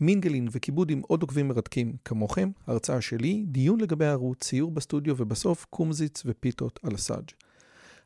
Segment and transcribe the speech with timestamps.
[0.00, 5.66] מינגלין וכיבוד עם עוד עוקבים מרתקים כמוכם, הרצאה שלי, דיון לגבי הערוץ, ציור בסטודיו ובסוף
[5.70, 7.30] קומזיץ ופיתות על הסאג'.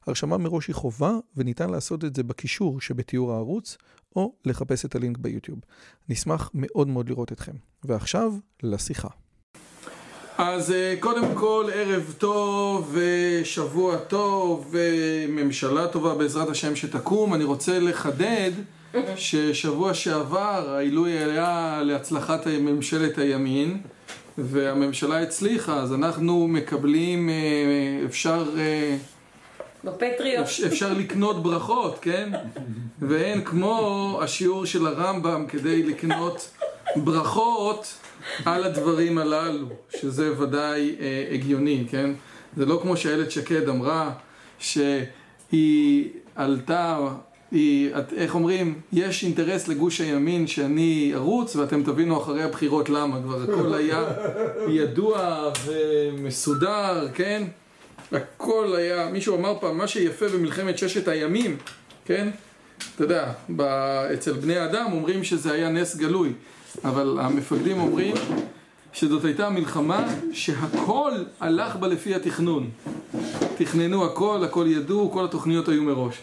[0.06, 3.76] הרשמה מראש היא חובה וניתן לעשות את זה בקישור שבתיאור הערוץ
[4.16, 5.58] או לחפש את הלינק ביוטיוב.
[6.08, 7.52] נשמח מאוד מאוד לראות אתכם.
[7.84, 8.32] ועכשיו,
[8.62, 9.08] לשיחה.
[10.38, 17.34] אז קודם כל ערב טוב ושבוע טוב וממשלה טובה בעזרת השם שתקום.
[17.34, 18.50] אני רוצה לחדד
[19.16, 23.80] ששבוע שעבר העילוי היה להצלחת ממשלת הימין
[24.38, 27.30] והממשלה הצליחה, אז אנחנו מקבלים,
[28.06, 28.44] אפשר...
[29.84, 30.46] בפטריוט.
[30.66, 32.28] אפשר לקנות ברכות, כן?
[33.02, 36.50] ואין כמו השיעור של הרמב"ם כדי לקנות
[36.96, 37.94] ברכות
[38.44, 39.66] על הדברים הללו,
[40.00, 42.10] שזה ודאי אה, הגיוני, כן?
[42.56, 44.12] זה לא כמו שאיילת שקד אמרה
[44.58, 46.98] שהיא עלתה,
[47.52, 48.80] היא, איך אומרים?
[48.92, 54.04] יש אינטרס לגוש הימין שאני ארוץ ואתם תבינו אחרי הבחירות למה, כבר הכל היה
[54.68, 57.42] ידוע ומסודר, כן?
[58.12, 61.56] הכל היה, מישהו אמר פעם, מה שיפה במלחמת ששת הימים,
[62.04, 62.28] כן?
[62.94, 63.32] אתה יודע,
[64.14, 66.32] אצל בני אדם אומרים שזה היה נס גלוי
[66.84, 68.14] אבל המפקדים אומרים
[68.92, 72.70] שזאת הייתה מלחמה שהכל הלך בה לפי התכנון
[73.64, 76.18] תכננו הכל, הכל ידעו, כל התוכניות היו מראש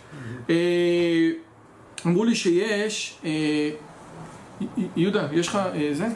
[2.06, 3.22] אמרו לי שיש
[4.96, 5.60] יהודה, יש לך
[5.94, 6.08] זה?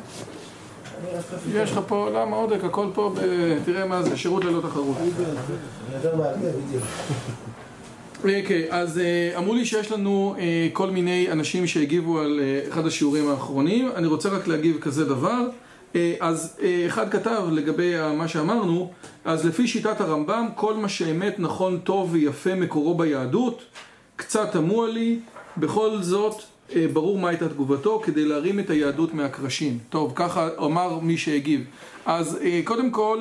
[1.54, 3.14] יש לך פה, למה עודק, הכל פה,
[3.66, 4.98] תראה מה זה, שירות ללא תחרות.
[8.24, 9.02] אוקיי, אז
[9.38, 10.36] אמרו לי שיש לנו
[10.74, 15.48] כל מיני אנשים שהגיבו על אחד השיעורים האחרונים, אני רוצה רק להגיב כזה דבר.
[16.20, 18.92] אז אחד כתב לגבי מה שאמרנו,
[19.26, 23.62] אז לפי שיטת הרמב"ם, כל מה שאמת, נכון, טוב ויפה מקורו ביהדות,
[24.16, 25.20] קצת תמוה לי,
[25.58, 26.42] בכל זאת
[26.94, 29.78] ברור מה הייתה תגובתו כדי להרים את היהדות מהקרשים.
[29.90, 31.62] טוב, ככה אמר מי שהגיב.
[32.06, 33.20] אז קודם כל,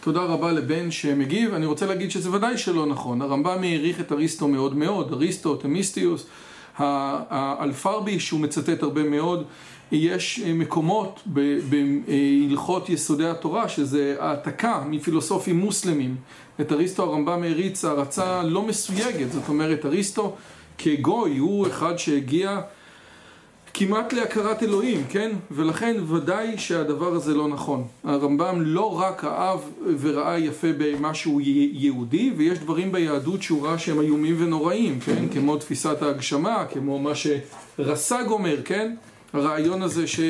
[0.00, 1.54] תודה רבה לבן שמגיב.
[1.54, 3.22] אני רוצה להגיד שזה ודאי שלא נכון.
[3.22, 5.12] הרמב"ם העריך את אריסטו מאוד מאוד.
[5.12, 6.26] אריסטו, תמיסטיוס,
[6.78, 9.44] האלפרבי שהוא מצטט הרבה מאוד.
[9.92, 16.16] יש מקומות בהלכות יסודי התורה שזה העתקה מפילוסופים מוסלמים.
[16.60, 19.32] את אריסטו הרמב"ם העריץ הערצה לא מסויגת.
[19.32, 20.36] זאת אומרת, אריסטו
[20.78, 22.60] כגוי הוא אחד שהגיע
[23.74, 25.30] כמעט להכרת אלוהים, כן?
[25.50, 27.84] ולכן ודאי שהדבר הזה לא נכון.
[28.04, 29.60] הרמב"ם לא רק אהב
[30.00, 31.40] וראה יפה במשהו
[31.72, 35.28] יהודי, ויש דברים ביהדות שהוא ראה שהם איומים ונוראים, כן?
[35.32, 38.94] כמו תפיסת ההגשמה, כמו מה שרס"ג אומר, כן?
[39.32, 40.20] הרעיון הזה ש...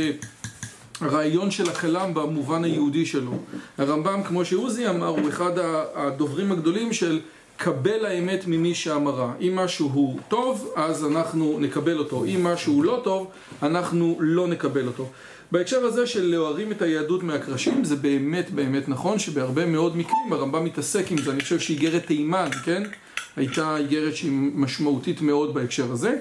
[1.00, 3.32] הרעיון של הכלם במובן היהודי שלו.
[3.78, 5.52] הרמב"ם, כמו שעוזי אמר, הוא אחד
[5.94, 7.20] הדוברים הגדולים של
[7.56, 9.32] קבל האמת ממי שאמרה.
[9.40, 12.24] אם משהו הוא טוב, אז אנחנו נקבל אותו.
[12.24, 13.26] אם משהו לא טוב,
[13.62, 15.08] אנחנו לא נקבל אותו.
[15.52, 20.64] בהקשר הזה של להרים את היהדות מהקרשים, זה באמת באמת נכון שבהרבה מאוד מקרים הרמב"ם
[20.64, 21.30] מתעסק עם זה.
[21.30, 22.82] אני חושב שאיגרת תימן, כן?
[23.36, 26.16] הייתה איגרת שהיא משמעותית מאוד בהקשר הזה.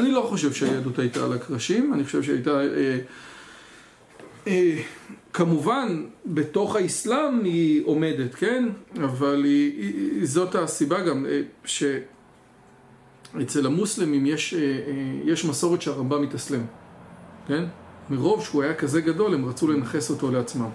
[0.00, 2.60] אני לא חושב שהיהדות הייתה על הקרשים, אני חושב שהייתה...
[2.60, 2.98] אה,
[4.46, 4.82] אה,
[5.32, 8.68] כמובן, בתוך האסלאם היא עומדת, כן?
[9.04, 11.26] אבל היא, היא, זאת הסיבה גם
[11.64, 12.06] שאצל
[13.66, 14.54] המוסלמים יש,
[15.24, 16.64] יש מסורת שהרמב"ם מתאסלם,
[17.48, 17.64] כן?
[18.10, 20.68] מרוב שהוא היה כזה גדול, הם רצו לנכס אותו לעצמם.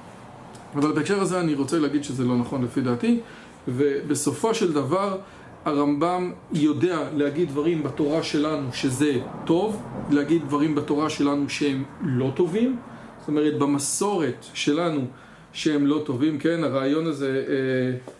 [0.75, 3.19] אבל בהקשר הזה אני רוצה להגיד שזה לא נכון לפי דעתי,
[3.68, 5.18] ובסופו של דבר
[5.66, 9.14] הרמב"ם יודע להגיד דברים בתורה שלנו שזה
[9.46, 12.80] טוב, להגיד דברים בתורה שלנו שהם לא טובים
[13.20, 15.08] זאת אומרת, במסורת שלנו
[15.53, 16.64] שהם לא טובים, כן?
[16.64, 18.14] הרעיון הזה, אה,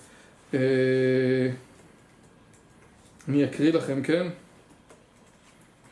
[0.54, 1.52] אה,
[3.28, 4.28] אני אקריא לכם, כן?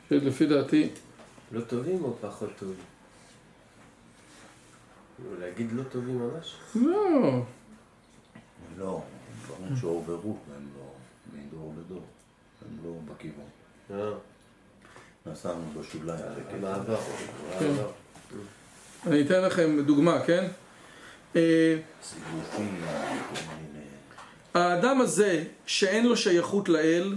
[0.09, 0.89] שלפי דעתי...
[1.51, 2.75] לא טובים או פחות טובים?
[5.39, 6.55] להגיד לא טובים ממש?
[6.75, 7.41] לא.
[8.77, 9.01] לא,
[9.45, 10.37] דברים שעורברו,
[11.67, 12.03] לא לדור,
[12.61, 14.17] הם לא בכיוון.
[15.25, 16.25] נסענו בשוליים.
[16.61, 16.97] מעבר.
[17.59, 17.73] כן.
[19.07, 20.47] אני אתן לכם דוגמה, כן?
[24.53, 27.15] האדם הזה שאין לו שייכות לאל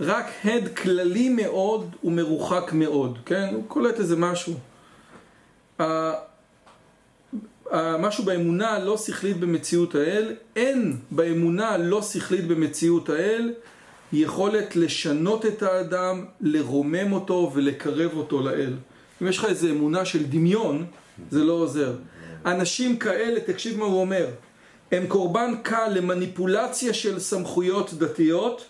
[0.00, 3.48] רק הד כללי מאוד ומרוחק מאוד, כן?
[3.54, 4.54] הוא קולט איזה משהו
[7.98, 13.52] משהו באמונה לא שכלית במציאות האל, אין באמונה לא שכלית במציאות האל
[14.12, 18.72] יכולת לשנות את האדם, לרומם אותו ולקרב אותו לאל.
[19.22, 20.86] אם יש לך איזו אמונה של דמיון,
[21.30, 21.92] זה לא עוזר.
[22.46, 24.26] אנשים כאלה, תקשיב מה הוא אומר,
[24.92, 28.64] הם קורבן קל למניפולציה של סמכויות דתיות.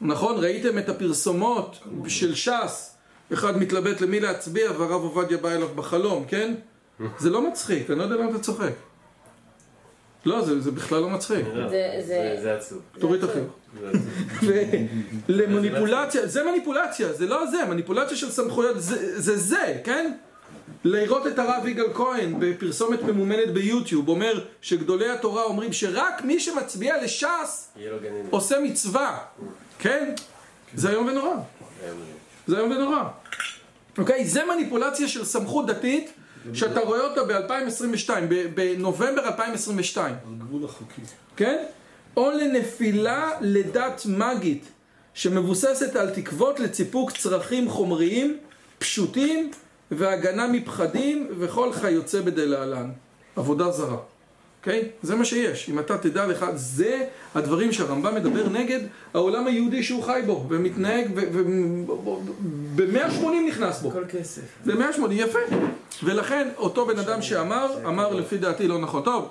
[0.00, 0.36] נכון?
[0.38, 1.78] ראיתם את הפרסומות
[2.08, 2.94] של ש"ס,
[3.32, 6.54] אחד מתלבט למי להצביע והרב עובדיה בא אליו בחלום, כן?
[7.18, 8.72] זה לא מצחיק, אני לא יודע למה אתה צוחק.
[10.24, 11.46] לא, זה, זה בכלל לא מצחיק.
[12.42, 12.82] זה- עצוב.
[12.98, 13.46] תוריד את החיוך.
[15.28, 20.12] למניפולציה, זה מניפולציה, זה לא זה, מניפולציה של סמכויות, זה זה, כן?
[20.84, 27.04] לראות את הרב יגאל כהן בפרסומת ממומנת ביוטיוב אומר שגדולי התורה אומרים שרק מי שמצביע
[27.04, 27.72] לש"ס.
[28.30, 29.18] עושה מצווה,
[29.78, 30.14] כן?
[30.74, 31.34] זה איום ונורא,
[32.46, 33.02] זה איום ונורא.
[33.98, 34.26] אוקיי?
[34.26, 36.12] זה מניפולציה של סמכות דתית
[36.54, 38.10] שאתה רואה אותה ב-2022,
[38.54, 40.14] בנובמבר 2022.
[40.14, 41.00] על גבול החוקי.
[41.36, 41.64] כן?
[42.18, 44.64] או לנפילה לדת מגית
[45.14, 48.36] שמבוססת על תקוות לציפוק צרכים חומריים
[48.78, 49.50] פשוטים
[49.90, 52.90] והגנה מפחדים וכל כיוצא בדלהלן.
[53.36, 53.96] עבודה זרה.
[54.60, 54.88] אוקיי?
[55.02, 55.68] זה מה שיש.
[55.68, 57.04] אם אתה תדע לך, זה
[57.34, 58.80] הדברים שהרמב"ם מדבר נגד
[59.14, 61.08] העולם היהודי שהוא חי בו ומתנהג
[62.74, 63.90] ב-180 נכנס בו.
[63.90, 64.42] כל כסף.
[64.64, 65.38] זה 180, יפה.
[66.02, 69.02] ולכן אותו בן אדם שאמר, אמר לפי דעתי לא נכון.
[69.02, 69.28] טוב,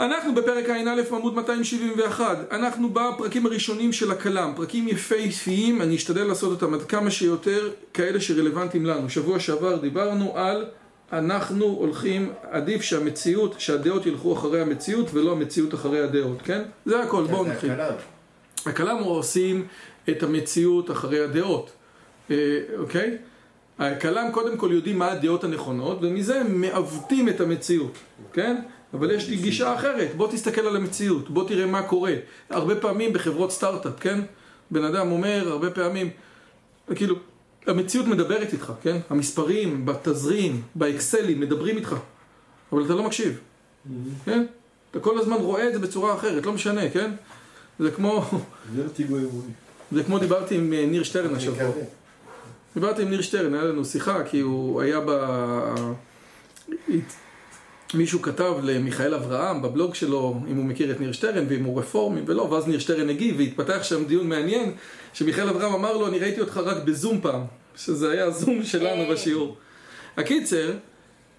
[0.00, 6.62] אנחנו בפרק ע"א עמוד 271, אנחנו בפרקים הראשונים של הכלם, פרקים יפהפיים, אני אשתדל לעשות
[6.62, 9.10] אותם עד כמה שיותר כאלה שרלוונטיים לנו.
[9.10, 10.64] שבוע שעבר דיברנו על
[11.12, 16.62] אנחנו הולכים, עדיף שהמציאות, שהדעות ילכו אחרי המציאות ולא המציאות אחרי הדעות, כן?
[16.86, 17.70] זה הכל, בואו נתחיל.
[18.66, 19.66] הכלם עושים
[20.10, 21.72] את המציאות אחרי הדעות,
[22.30, 22.36] אה,
[22.78, 23.16] אוקיי?
[23.78, 27.98] הכלם קודם כל יודעים מה הדעות הנכונות ומזה הם מעוותים את המציאות,
[28.32, 28.56] כן?
[28.94, 32.14] אבל יש לי גישה אחרת, בוא תסתכל על המציאות, בוא תראה מה קורה.
[32.50, 34.20] הרבה פעמים בחברות סטארט-אפ, כן?
[34.70, 36.10] בן אדם אומר הרבה פעמים,
[36.94, 37.16] כאילו,
[37.66, 38.96] המציאות מדברת איתך, כן?
[39.10, 41.96] המספרים, בתזרים, באקסלים, מדברים איתך,
[42.72, 43.40] אבל אתה לא מקשיב,
[44.24, 44.44] כן?
[44.90, 47.10] אתה כל הזמן רואה את זה בצורה אחרת, לא משנה, כן?
[47.78, 48.24] זה כמו.
[49.92, 51.70] זה כמו דיברתי עם אה, ניר שטרן השבוע.
[52.74, 55.10] דיברתי עם ניר שטרן, היה לנו שיחה, כי הוא היה ב...
[57.94, 62.20] מישהו כתב למיכאל אברהם בבלוג שלו, אם הוא מכיר את ניר שטרן ואם הוא רפורמי
[62.26, 64.72] ולא, ואז ניר שטרן הגיב והתפתח שם דיון מעניין,
[65.12, 67.42] שמיכאל אברהם אמר לו, אני ראיתי אותך רק בזום פעם,
[67.76, 69.56] שזה היה זום שלנו בשיעור.
[70.16, 70.72] הקיצר,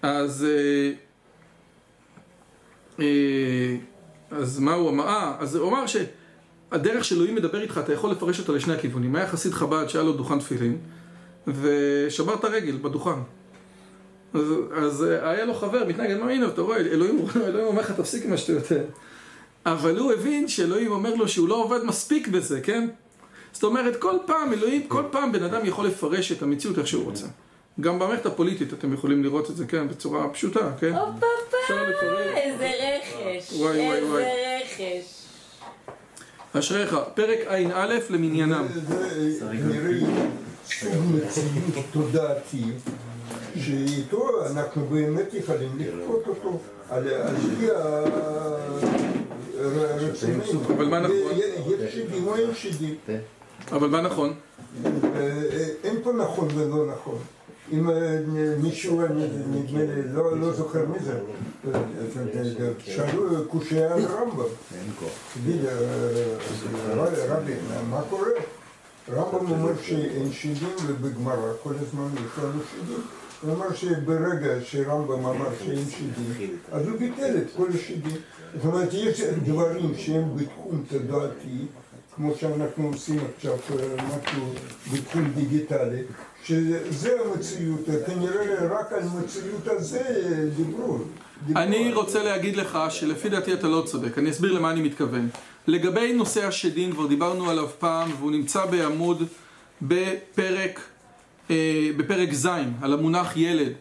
[0.02, 0.46] אז...
[0.48, 0.92] אה,
[3.00, 3.76] אה,
[4.30, 5.08] אז מה הוא אמר?
[5.08, 9.16] אה, אז הוא אמר שהדרך שאלוהים מדבר איתך, אתה יכול לפרש אותה לשני הכיוונים.
[9.16, 10.78] היה חסיד חב"ד שהיה לו דוכן תפילין,
[11.46, 13.35] ושבר את הרגל בדוכן.
[14.34, 14.42] אז,
[14.76, 18.32] אז היה לו חבר, מתנגד, מה הנה, אתה רואה, אלוהים, אלוהים אומר לך, תפסיק עם
[18.32, 18.84] השטויות האלה.
[19.66, 22.88] אבל הוא הבין שאלוהים אומר לו שהוא לא עובד מספיק בזה, כן?
[23.52, 27.04] זאת אומרת, כל פעם, אלוהים, כל פעם בן אדם יכול לפרש את המציאות איך שהוא
[27.04, 27.26] רוצה.
[27.80, 30.94] גם במערכת הפוליטית אתם יכולים לראות את זה, כן, בצורה פשוטה, כן?
[30.94, 31.26] הופה.
[32.36, 33.52] איזה רכש.
[33.52, 34.22] וואי, וואי, וואי.
[34.22, 35.16] איזה רכש.
[36.52, 38.66] אשריך, פרק ע"א למניינם.
[38.74, 38.80] זה
[39.38, 40.00] זה נראה לי
[40.64, 42.62] סוג מציאות תודעתי,
[43.60, 46.58] שאיתו אנחנו באמת יכולים לכפות אותו
[46.90, 47.08] על
[47.58, 47.66] פי
[49.60, 50.40] הרצונים.
[50.76, 51.16] אבל מה נכון?
[51.78, 52.94] יש שדים או אין שדים.
[53.72, 54.34] אבל מה נכון?
[55.84, 57.18] אין פה נכון ולא נכון.
[57.72, 58.18] אם אה,
[58.62, 59.02] מישהו,
[59.50, 61.12] נדמה לי, לא לא זוכר מי זה,
[61.74, 61.80] אה,
[62.36, 64.44] אה, שאלו קושייה על רמב"ם.
[65.34, 65.74] תגיד, אה,
[67.28, 67.52] רבי,
[67.90, 68.28] מה קורה?
[69.12, 73.00] רמב"ם אומר שאין שדים ובגמרא כל הזמן יש לנו שדים.
[73.42, 78.16] הוא אמר שברגע שרמב"ם אמר שאין שדים, אז הוא ביטל את כל השדים.
[78.54, 81.66] זאת אומרת, יש דברים שהם בתחום תודעתי,
[82.16, 83.56] כמו שאנחנו עושים עכשיו
[83.96, 84.52] משהו
[84.92, 86.02] בתחום דיגיטלי,
[86.44, 90.02] שזה המציאות, כנראה רק על מציאות הזה
[90.56, 90.98] דיברו.
[91.56, 95.28] אני רוצה להגיד לך שלפי דעתי אתה לא צודק, אני אסביר למה אני מתכוון.
[95.66, 99.22] לגבי נושא השדים, כבר דיברנו עליו פעם, והוא נמצא בעמוד
[99.82, 100.80] בפרק,
[101.96, 102.48] בפרק ז',
[102.82, 103.72] על המונח ילד.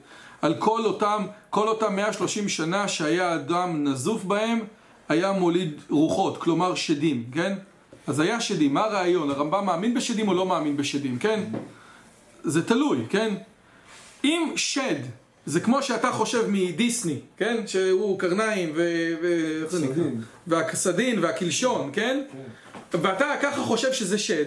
[0.42, 4.60] על כל אותם, כל אותם 130 שנה שהיה אדם נזוף בהם,
[5.10, 7.54] היה מוליד רוחות, כלומר שדים, כן?
[8.08, 9.30] אז היה שדים, מה הרעיון?
[9.30, 11.44] הרמב"ם מאמין בשדים או לא מאמין בשדים, כן?
[12.44, 13.34] זה תלוי, כן?
[14.24, 14.96] אם שד
[15.46, 17.68] זה כמו שאתה חושב מדיסני, כן?
[17.68, 18.82] שהוא קרניים ו...
[19.22, 19.64] ו...
[20.48, 22.22] והסדין והקלשון, כן?
[22.94, 24.46] ואתה ככה חושב שזה שד.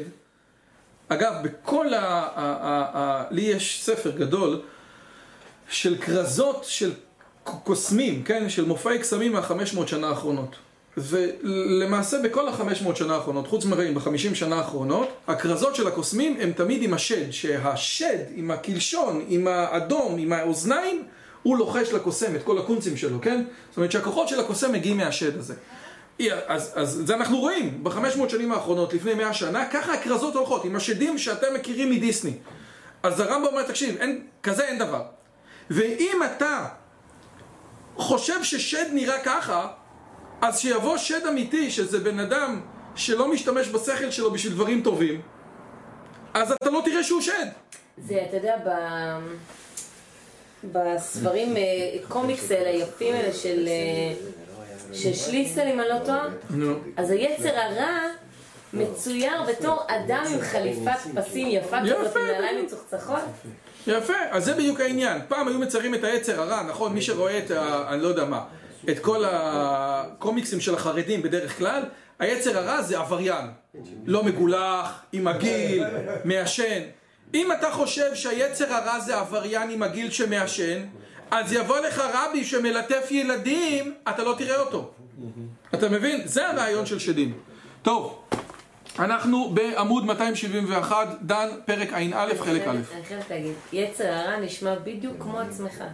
[1.09, 3.25] אגב, בכל ה...
[3.31, 4.61] לי יש ספר גדול
[5.69, 6.93] של כרזות של
[7.45, 10.57] קוסמים, כן, של מופעי קסמים מהחמש מאות שנה האחרונות.
[10.97, 16.53] ולמעשה בכל החמש מאות שנה האחרונות, חוץ מראים בחמישים שנה האחרונות הכרזות של הקוסמים הם
[16.53, 21.05] תמיד עם השד שהשד עם הקלשון, עם האדום, עם האוזניים
[21.43, 23.45] הוא לוחש לקוסם את כל הקונצים שלו, כן?
[23.69, 25.55] זאת אומרת שהכוחות של הקוסם מגיעים מהשד הזה
[26.47, 30.65] אז, אז זה אנחנו רואים בחמש מאות שנים האחרונות, לפני מאה שנה ככה הכרזות הולכות,
[30.65, 32.33] עם השדים שאתם מכירים מדיסני.
[33.03, 35.03] אז הרמב"ם אומר, תקשיב, אין, כזה אין דבר.
[35.71, 36.67] ואם אתה
[37.97, 39.67] חושב ששד נראה ככה
[40.41, 42.61] אז שיבוא שד אמיתי, שזה בן אדם
[42.95, 45.21] שלא משתמש בשכל שלו בשביל דברים טובים
[46.35, 47.47] אז אתה לא תראה שהוא שד.
[47.99, 48.71] זה, אתה יודע, ב...
[50.65, 51.63] בספרים, אה,
[52.09, 54.15] קומיקס האלה, היפים האלה של, אה,
[54.93, 56.27] של שליסל, אם אני לא טועה.
[56.97, 58.01] אז היצר הרע
[58.73, 62.65] מצויר בתור אדם עם חליפת פסים יפה כזאת, עם נעליים.
[62.65, 63.21] מצוחצחות.
[63.87, 65.21] יפה, אז זה בדיוק העניין.
[65.29, 66.93] פעם היו מציירים את היצר הרע, נכון?
[66.93, 67.85] מי שרואה את ה...
[67.89, 68.45] אני לא יודע מה,
[68.91, 71.83] את כל הקומיקסים של החרדים בדרך כלל,
[72.19, 73.47] היצר הרע זה עבריין.
[74.07, 75.85] לא מגולח, עם מגעיל,
[76.25, 76.83] מעשן.
[77.35, 80.83] אם אתה חושב שהיצר הרע זה עבריין עם מגעיל שמעשן,
[81.31, 84.91] אז יבוא לך רבי שמלטף ילדים, אתה לא תראה אותו.
[85.75, 86.21] אתה מבין?
[86.25, 87.33] זה הרעיון של שדים.
[87.83, 88.25] טוב,
[88.99, 92.71] אנחנו בעמוד 271, דן, פרק ע"א, חלק א'.
[92.71, 95.85] אני חייבת להגיד, יצר הרע נשמע בדיוק כמו עצמך.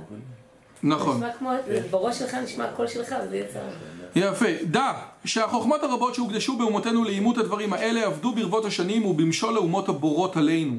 [0.82, 1.16] נכון.
[1.16, 1.50] נשמע כמו,
[1.90, 4.30] בראש שלך נשמע הקול שלך, וזה יצר הרע.
[4.30, 4.46] יפה.
[4.62, 4.92] דע
[5.24, 10.76] שהחוכמות הרבות שהוקדשו באומותינו לאימות הדברים האלה עבדו ברבות השנים ובמשול האומות הבורות עלינו.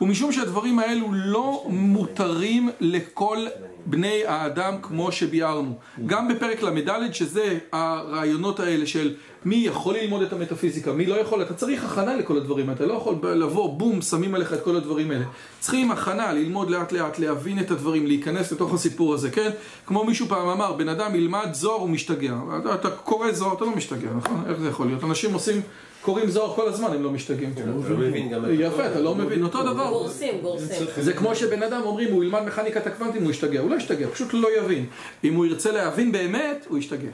[0.00, 3.46] ומשום שהדברים האלו לא מותרים לכל
[3.86, 5.78] בני האדם כמו שביארנו.
[6.06, 9.14] גם בפרק ל"ד שזה הרעיונות האלה של
[9.44, 12.94] מי יכול ללמוד את המטאפיזיקה, מי לא יכול, אתה צריך הכנה לכל הדברים אתה לא
[12.94, 15.24] יכול לבוא, בום, שמים עליך את כל הדברים האלה.
[15.60, 19.50] צריכים הכנה, ללמוד לאט לאט, להבין את הדברים, להיכנס לתוך הסיפור הזה, כן?
[19.86, 22.34] כמו מישהו פעם אמר, בן אדם ילמד זוהר הוא משתגע.
[22.58, 24.44] אתה, אתה קורא זוהר, אתה לא משתגע, נכון?
[24.48, 25.04] איך זה יכול להיות?
[25.04, 25.60] אנשים עושים,
[26.04, 27.54] קוראים זוהר כל הזמן, הם לא משתגעים.
[27.88, 28.44] לא מבין גם...
[28.50, 29.88] יפה, אתה לא מבין, אותו דבר.
[29.88, 30.86] גורסים, גורסים.
[31.00, 33.60] זה כמו שבן אדם אומרים, הוא ילמד מכניקת הקוונטים, הוא ישתגע.
[33.60, 34.86] הוא לא ישתגע, פשוט לא יבין.
[35.24, 37.08] אם הוא ירצה להבין באמת, הוא ישתגע.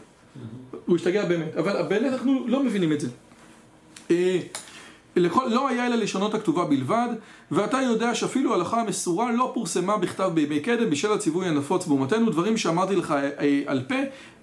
[0.87, 1.57] הוא ישתגע באמת.
[1.57, 3.09] אבל באמת אנחנו לא מבינים את זה.
[5.17, 7.09] אה, לכל, לא היה אלא לשונות הכתובה בלבד,
[7.51, 12.57] ואתה יודע שאפילו הלכה המסורה לא פורסמה בכתב בימי קדם בשל הציווי הנפוץ באומתנו, דברים
[12.57, 13.95] שאמרתי לך אה, על פה,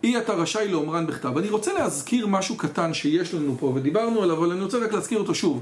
[0.04, 1.38] אי אתה רשאי לאומרן בכתב.
[1.38, 5.20] אני רוצה להזכיר משהו קטן שיש לנו פה, ודיברנו עליו, אבל אני רוצה רק להזכיר
[5.20, 5.62] אותו שוב.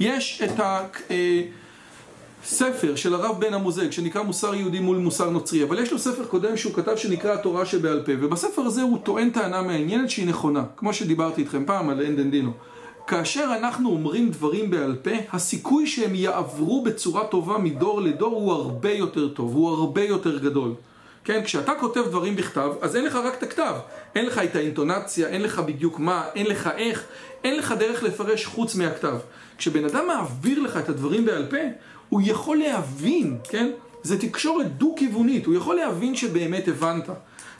[0.00, 0.86] יש את ה...
[1.10, 1.42] אה,
[2.44, 6.24] ספר של הרב בן המוזג שנקרא מוסר יהודי מול מוסר נוצרי אבל יש לו ספר
[6.24, 10.64] קודם שהוא כתב שנקרא התורה שבעל פה ובספר הזה הוא טוען טענה מעניינת שהיא נכונה
[10.76, 12.52] כמו שדיברתי איתכם פעם על אנדנדינו
[13.06, 18.92] כאשר אנחנו אומרים דברים בעל פה הסיכוי שהם יעברו בצורה טובה מדור לדור הוא הרבה
[18.92, 20.74] יותר טוב הוא הרבה יותר גדול
[21.24, 23.74] כן, כשאתה כותב דברים בכתב, אז אין לך רק את הכתב.
[24.14, 27.04] אין לך את האינטונציה, אין לך בדיוק מה, אין לך איך,
[27.44, 29.16] אין לך דרך לפרש חוץ מהכתב.
[29.58, 31.56] כשבן אדם מעביר לך את הדברים בעל פה,
[32.08, 33.70] הוא יכול להבין, כן?
[34.02, 37.08] זה תקשורת דו-כיוונית, הוא יכול להבין שבאמת הבנת.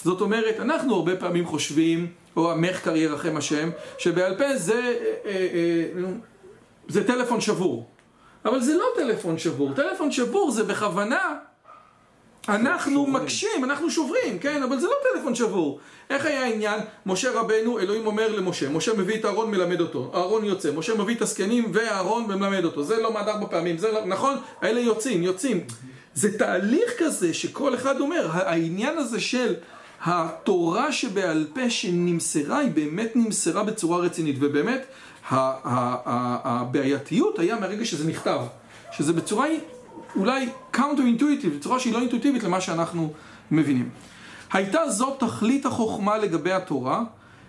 [0.04, 5.48] זאת אומרת, אנחנו הרבה פעמים חושבים, או המחקר ירחם השם, שבעל פה זה, אה, אה,
[5.96, 6.10] אה,
[6.88, 7.86] זה טלפון שבור.
[8.44, 11.38] אבל זה לא טלפון שבור, טלפון שבור זה בכוונה
[12.48, 14.62] אנחנו מקשים, אנחנו שוברים, כן?
[14.62, 15.80] אבל זה לא טלפון שבור.
[16.10, 16.80] איך היה העניין?
[17.06, 20.10] משה רבנו, אלוהים אומר למשה, משה מביא את אהרון, מלמד אותו.
[20.14, 22.82] אהרון יוצא, משה מביא את הזקנים ואהרון ומלמד אותו.
[22.82, 24.36] זה לומד ארבע פעמים, זה לא, נכון?
[24.62, 25.64] האלה יוצאים, יוצאים.
[26.14, 29.54] זה תהליך כזה שכל אחד אומר, העניין הזה של
[30.04, 34.86] התורה שבעל פה שנמסרה, היא באמת נמסרה בצורה רצינית, ובאמת
[35.30, 38.40] הבעייתיות היה מהרגע שזה נכתב,
[38.92, 39.46] שזה בצורה
[40.16, 43.12] אולי counter-intuitive, בצורה שהיא לא אינטואיטיבית למה שאנחנו
[43.50, 43.88] מבינים.
[44.52, 47.02] הייתה זאת תכלית החוכמה לגבי התורה,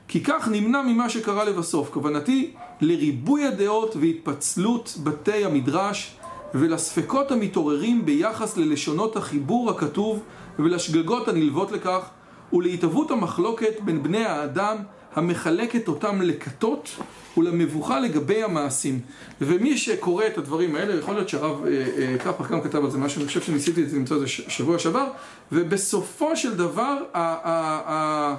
[0.08, 1.89] כי כך נמנע ממה שקרה לבסוף.
[1.89, 6.15] כוונתי לריבוי הדעות והתפצלות בתי המדרש
[6.53, 10.24] ולספקות המתעוררים ביחס ללשונות החיבור הכתוב
[10.60, 12.10] ולשגגות הנלוות לכך
[12.53, 14.77] ולהתהוות המחלוקת בין בני האדם
[15.15, 16.89] המחלקת אותם לכתות
[17.38, 19.00] ולמבוכה לגבי המעשים.
[19.41, 22.98] ומי שקורא את הדברים האלה, יכול להיות שהרב אה, אה, קפח גם כתב על זה
[22.98, 25.08] משהו, אני חושב שניסיתי למצוא את זה שבוע שעבר,
[25.51, 28.36] ובסופו של דבר, ה, ה, ה,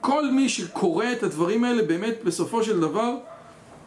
[0.00, 3.14] כל מי שקורא את הדברים האלה, באמת בסופו של דבר,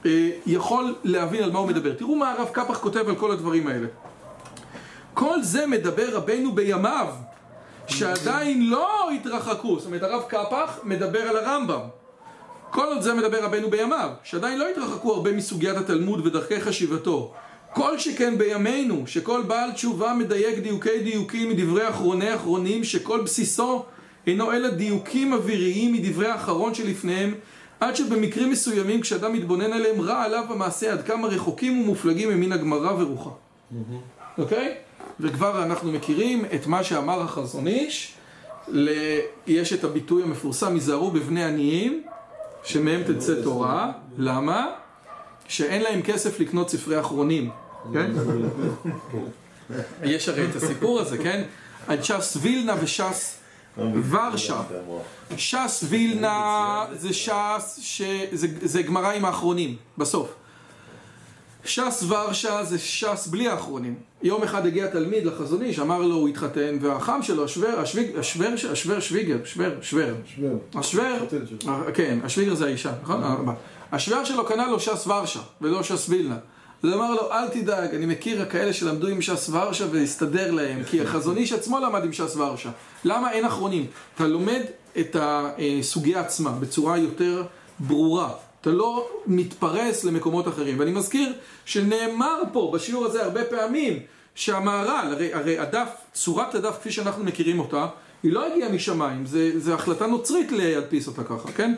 [0.06, 1.94] אה, יכול להבין על מה הוא מדבר.
[1.94, 3.88] תראו מה הרב קפח כותב על כל הדברים האלה.
[5.14, 7.08] כל זה מדבר רבנו בימיו.
[7.88, 11.82] שעדיין לא התרחקו, זאת אומרת הרב קפח מדבר על הרמב"ם
[12.72, 17.34] כל עוד זה מדבר רבנו בימיו שעדיין לא התרחקו הרבה מסוגיית התלמוד ודרכי חשיבתו
[17.74, 23.84] כל שכן בימינו, שכל בעל תשובה מדייק דיוקי דיוקים מדברי אחרוני אחרונים, שכל בסיסו
[24.28, 27.34] אינו אלא דיוקים אוויריים מדברי האחרון שלפניהם,
[27.80, 32.92] עד שבמקרים מסוימים כשאדם מתבונן עליהם רע עליו המעשה עד כמה רחוקים ומופלגים ממין הגמרא
[32.92, 33.30] ורוחה.
[34.38, 34.76] אוקיי?
[35.20, 38.14] וכבר אנחנו מכירים את מה שאמר החזון איש,
[38.68, 38.90] ל...
[39.48, 42.04] יש את הביטוי המפורסם, היזהרו בבני עניים,
[42.64, 44.68] שמהם תצא תורה, למה?
[45.48, 47.50] שאין להם כסף לקנות ספרי אחרונים,
[47.94, 48.12] כן?
[50.04, 51.44] יש הרי את הסיפור הזה, כן?
[51.88, 53.40] על ש"ס וילנה וש"ס
[54.10, 54.62] ורשה.
[55.38, 58.02] ש"ס וילנה זה ש"ס,
[58.62, 60.34] זה גמרא עם האחרונים, בסוף.
[61.66, 63.96] ש"ס ורשה זה ש"ס בלי האחרונים.
[64.24, 68.54] יום אחד הגיע תלמיד לחזון איש, אמר לו, הוא התחתן, והחם שלו, השוור, השוויג, השוור,
[68.72, 70.10] השוור שוויגר, שוור, שוור.
[70.26, 70.60] שוור.
[70.76, 71.18] השוור,
[71.94, 73.24] כן, השוויגר זה האישה, נכון?
[73.92, 76.38] השוור שלו קנה לו ש"ס ורשה, ולא ש"ס וילנה.
[76.84, 81.02] אז אמר לו, אל תדאג, אני מכיר כאלה שלמדו עם ש"ס ורשה והסתדר להם, כי
[81.02, 82.70] החזון איש עצמו למד עם ש"ס ורשה.
[83.04, 83.86] למה אין אחרונים?
[84.16, 84.62] אתה לומד
[85.00, 87.44] את הסוגיה עצמה בצורה יותר
[87.80, 88.30] ברורה.
[88.64, 90.80] אתה לא מתפרס למקומות אחרים.
[90.80, 91.34] ואני מזכיר
[91.66, 94.00] שנאמר פה בשיעור הזה הרבה פעמים
[94.36, 97.88] שהמהר"ל, הרי, הרי הדף, צורת הדף כפי שאנחנו מכירים אותה,
[98.24, 101.76] היא לא הגיעה משמיים, זה, זה החלטה נוצרית להדפיס אותה ככה, כן?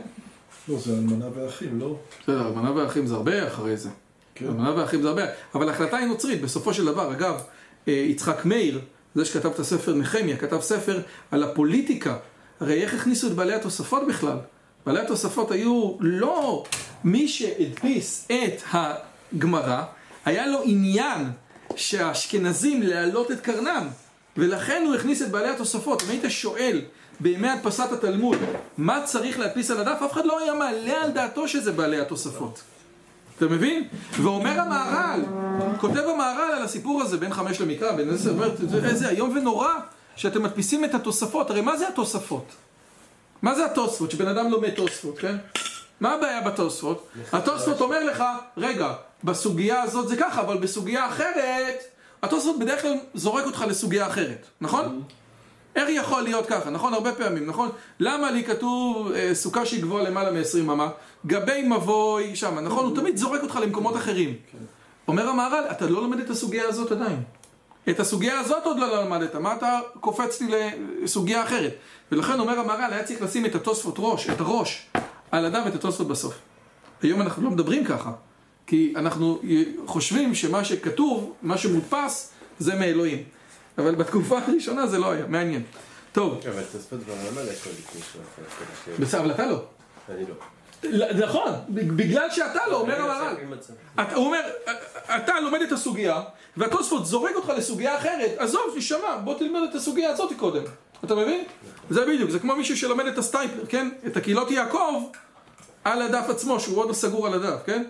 [0.69, 1.95] לא, זה אלמנה ואחים, לא?
[2.23, 3.89] בסדר, אלמנה ואחים זה הרבה אחרי זה.
[4.35, 4.45] כן.
[4.45, 5.23] אלמנה ואחים זה הרבה,
[5.55, 7.11] אבל ההחלטה היא נוצרית, בסופו של דבר.
[7.11, 7.41] אגב,
[7.87, 8.81] אה, יצחק מאיר,
[9.15, 11.01] זה שכתב את הספר נחמיה, כתב ספר
[11.31, 12.17] על הפוליטיקה.
[12.59, 14.37] הרי איך הכניסו את בעלי התוספות בכלל?
[14.85, 16.63] בעלי התוספות היו לא
[17.03, 19.83] מי שהדפיס את הגמרא,
[20.25, 21.31] היה לו עניין
[21.75, 23.87] שהאשכנזים להעלות את קרנם,
[24.37, 26.03] ולכן הוא הכניס את בעלי התוספות.
[26.03, 26.81] אם היית שואל
[27.19, 28.37] בימי הדפסת התלמוד
[28.77, 32.61] מה צריך להדפיס על הדף, אף אחד לא היה מעלה על דעתו שזה בעלי התוספות.
[33.37, 33.87] אתה מבין?
[34.21, 35.21] ואומר המהר"ל,
[35.79, 38.51] כותב המהר"ל על הסיפור הזה בין חמש למקרא, בין איזה, אומר,
[38.85, 39.73] איזה איום ונורא
[40.15, 42.45] שאתם מדפיסים את התוספות, הרי מה זה התוספות?
[43.41, 44.11] מה זה התוספות?
[44.11, 45.35] שבן אדם לומד תוספות, כן?
[45.99, 47.07] מה הבעיה בתוספות?
[47.31, 48.23] התוספות אומר לך,
[48.57, 51.83] רגע, בסוגיה הזאת זה ככה, אבל בסוגיה אחרת,
[52.23, 55.03] התוספות בדרך כלל זורק אותך לסוגיה אחרת, נכון?
[55.75, 56.93] איך יכול להיות ככה, נכון?
[56.93, 57.69] הרבה פעמים, נכון?
[57.99, 60.89] למה לי כתוב אה, סוכה שהיא גבוהה למעלה מ-20 אמה?
[61.25, 62.85] גבי מבוי שם, נכון?
[62.85, 64.33] הוא תמיד זורק אותך למקומות אחרים.
[65.07, 67.23] אומר המהר"ל, אתה לא לומד את הסוגיה הזאת עדיין.
[67.89, 70.47] את הסוגיה הזאת עוד לא למדת, מה אתה קופץ לי
[71.01, 71.75] לסוגיה אחרת?
[72.11, 74.87] ולכן אומר המהר"ל, היה צריך לשים את התוספות ראש, את הראש,
[75.31, 76.33] על אדם ואת התוספות בסוף.
[77.01, 78.11] היום אנחנו לא מדברים ככה,
[78.67, 79.39] כי אנחנו
[79.85, 83.23] חושבים שמה שכתוב, מה שמודפס, זה מאלוהים.
[83.77, 85.63] אבל בתקופה הראשונה זה לא היה, מעניין.
[86.11, 86.39] טוב.
[86.53, 89.63] אבל תוספות כבר לפני שהוא עשה בסדר, אבל אתה לא.
[90.09, 90.54] אני לא.
[91.19, 93.35] נכון, בגלל שאתה לא, אומר המהר"ל.
[94.15, 94.41] הוא אומר,
[95.15, 96.21] אתה לומד את הסוגיה,
[96.57, 100.63] והתוספות זורק אותך לסוגיה אחרת, עזוב, נשמע, בוא תלמד את הסוגיה הזאת קודם.
[101.03, 101.43] אתה מבין?
[101.89, 103.89] זה בדיוק, זה כמו מישהו שלומד את הסטייפלר, כן?
[104.07, 105.03] את הקהילות יעקב
[105.83, 107.83] על הדף עצמו, שהוא עוד לא סגור על הדף, כן?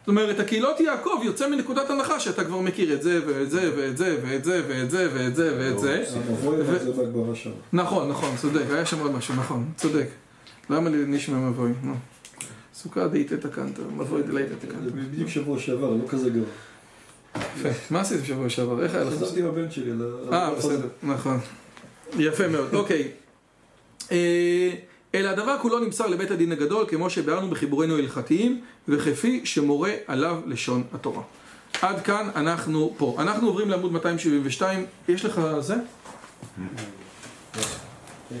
[0.00, 3.96] זאת אומרת, הקהילות יעקב יוצא מנקודת הנחה שאתה כבר מכיר את זה ואת זה ואת
[3.96, 6.04] זה ואת זה ואת זה ואת זה ואת זה
[7.34, 7.50] שם.
[7.72, 10.06] נכון, נכון, צודק, היה שם עוד משהו, נכון, צודק.
[10.70, 11.72] למה לי נשמע מבוי?
[11.82, 11.94] נו.
[12.74, 14.92] סוכה דאית תקנת, מבוי דלאית זה תקנת.
[14.92, 16.46] בדיוק שבוע שעבר, לא כזה גרוע.
[17.36, 17.68] יפה.
[17.90, 18.84] מה עשית בשבוע שעבר?
[18.84, 19.12] איך היה לך?
[19.12, 19.90] חזרתי עם הבן שלי.
[20.32, 21.38] אה, בסדר, נכון.
[22.18, 23.08] יפה מאוד, אוקיי.
[24.12, 24.70] אה,
[25.14, 30.82] אלא הדבר כולו נמסר לבית הדין הגדול, כמו שביארנו בחיבורינו ההלכתיים, וכפי שמורה עליו לשון
[30.92, 31.22] התורה.
[31.82, 33.16] עד כאן אנחנו פה.
[33.18, 35.74] אנחנו עוברים לעמוד 272, יש לך זה?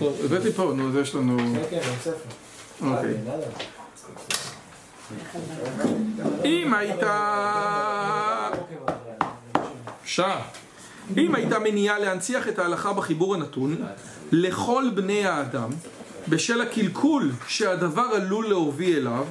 [0.00, 1.36] לא, הבאתי פה, נו, זה יש לנו...
[1.70, 2.10] כן, כן.
[2.80, 3.14] אוקיי.
[3.28, 3.36] אה.
[6.44, 8.50] אם הייתה...
[10.04, 10.42] שעה.
[11.16, 13.76] אם הייתה מניעה להנציח את ההלכה בחיבור הנתון
[14.32, 15.70] לכל בני האדם
[16.28, 19.24] בשל הקלקול שהדבר עלול להוביל אליו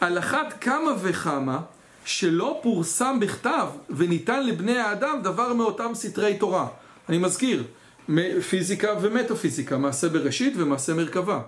[0.00, 1.60] על אחת כמה וכמה
[2.04, 6.66] שלא פורסם בכתב וניתן לבני האדם דבר מאותם סתרי תורה
[7.08, 7.64] אני מזכיר
[8.50, 11.40] פיזיקה ומטאפיזיקה מעשה בראשית ומעשה מרכבה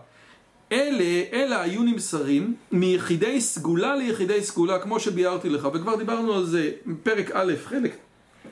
[0.73, 6.71] אלה, אלה היו נמסרים מיחידי סגולה ליחידי סגולה כמו שביארתי לך וכבר דיברנו על זה
[7.03, 7.97] פרק א', חלק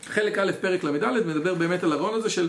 [0.06, 2.48] חלק א', פרק ל"ד, מדבר באמת על הרעיון הזה של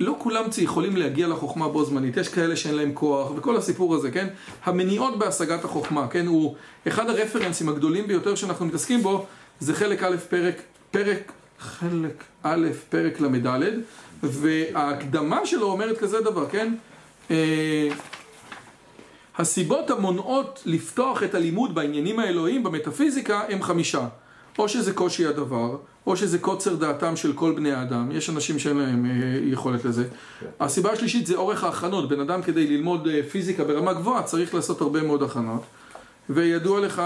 [0.00, 4.10] לא כולם יכולים להגיע לחוכמה בו זמנית, יש כאלה שאין להם כוח, וכל הסיפור הזה,
[4.10, 4.26] כן?
[4.64, 6.26] המניעות בהשגת החוכמה, כן?
[6.26, 6.54] הוא
[6.88, 9.26] אחד הרפרנסים הגדולים ביותר שאנחנו מתעסקים בו,
[9.60, 13.62] זה חלק א', פרק, פרק, חלק א', פרק ל"ד,
[14.30, 16.74] וההקדמה שלו אומרת כזה דבר, כן?
[17.30, 17.88] אה,
[19.38, 24.06] הסיבות המונעות לפתוח את הלימוד בעניינים האלוהיים במטאפיזיקה הם חמישה.
[24.58, 28.76] או שזה קושי הדבר, או שזה קוצר דעתם של כל בני האדם, יש אנשים שאין
[28.76, 29.10] להם אה,
[29.42, 30.04] יכולת לזה.
[30.60, 34.80] הסיבה השלישית זה אורך ההכנות, בן אדם כדי ללמוד אה, פיזיקה ברמה גבוהה צריך לעשות
[34.80, 35.62] הרבה מאוד הכנות,
[36.30, 37.02] וידוע לך,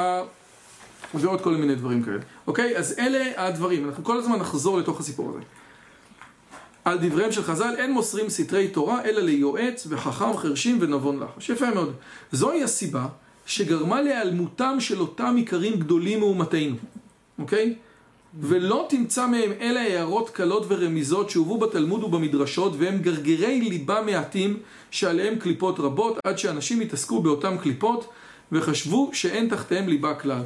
[1.15, 2.21] ועוד כל מיני דברים כאלה.
[2.47, 2.77] אוקיי?
[2.77, 5.39] אז אלה הדברים, אנחנו כל הזמן נחזור לתוך הסיפור הזה.
[6.89, 11.51] על דבריהם של חז"ל, אין מוסרים סתרי תורה, אלא ליועץ וחכם חרשים ונבון לחש.
[11.51, 11.93] יפה מאוד.
[12.33, 13.07] זוהי הסיבה
[13.47, 16.77] שגרמה להיעלמותם של אותם עיקרים גדולים מאומתנו,
[17.39, 17.75] אוקיי?
[18.41, 24.57] ולא תמצא מהם אלא הערות קלות ורמיזות שהובאו בתלמוד ובמדרשות והם גרגרי ליבה מעטים
[24.91, 28.09] שעליהם קליפות רבות עד שאנשים התעסקו באותם קליפות
[28.53, 30.43] וחשבו שאין תחתיהם ליבה כלל.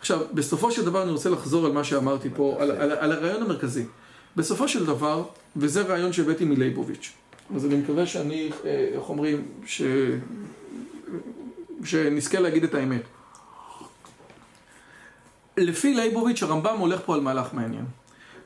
[0.00, 3.42] עכשיו, בסופו של דבר אני רוצה לחזור על מה שאמרתי פה, על, על, על הרעיון
[3.42, 3.84] המרכזי.
[4.36, 5.24] בסופו של דבר,
[5.56, 7.12] וזה רעיון שהבאתי מלייבוביץ',
[7.56, 9.82] אז אני מקווה שאני, אה, איך אומרים, ש...
[11.84, 13.02] שנזכה להגיד את האמת.
[15.56, 17.84] לפי לייבוביץ' הרמב"ם הולך פה על מהלך מעניין.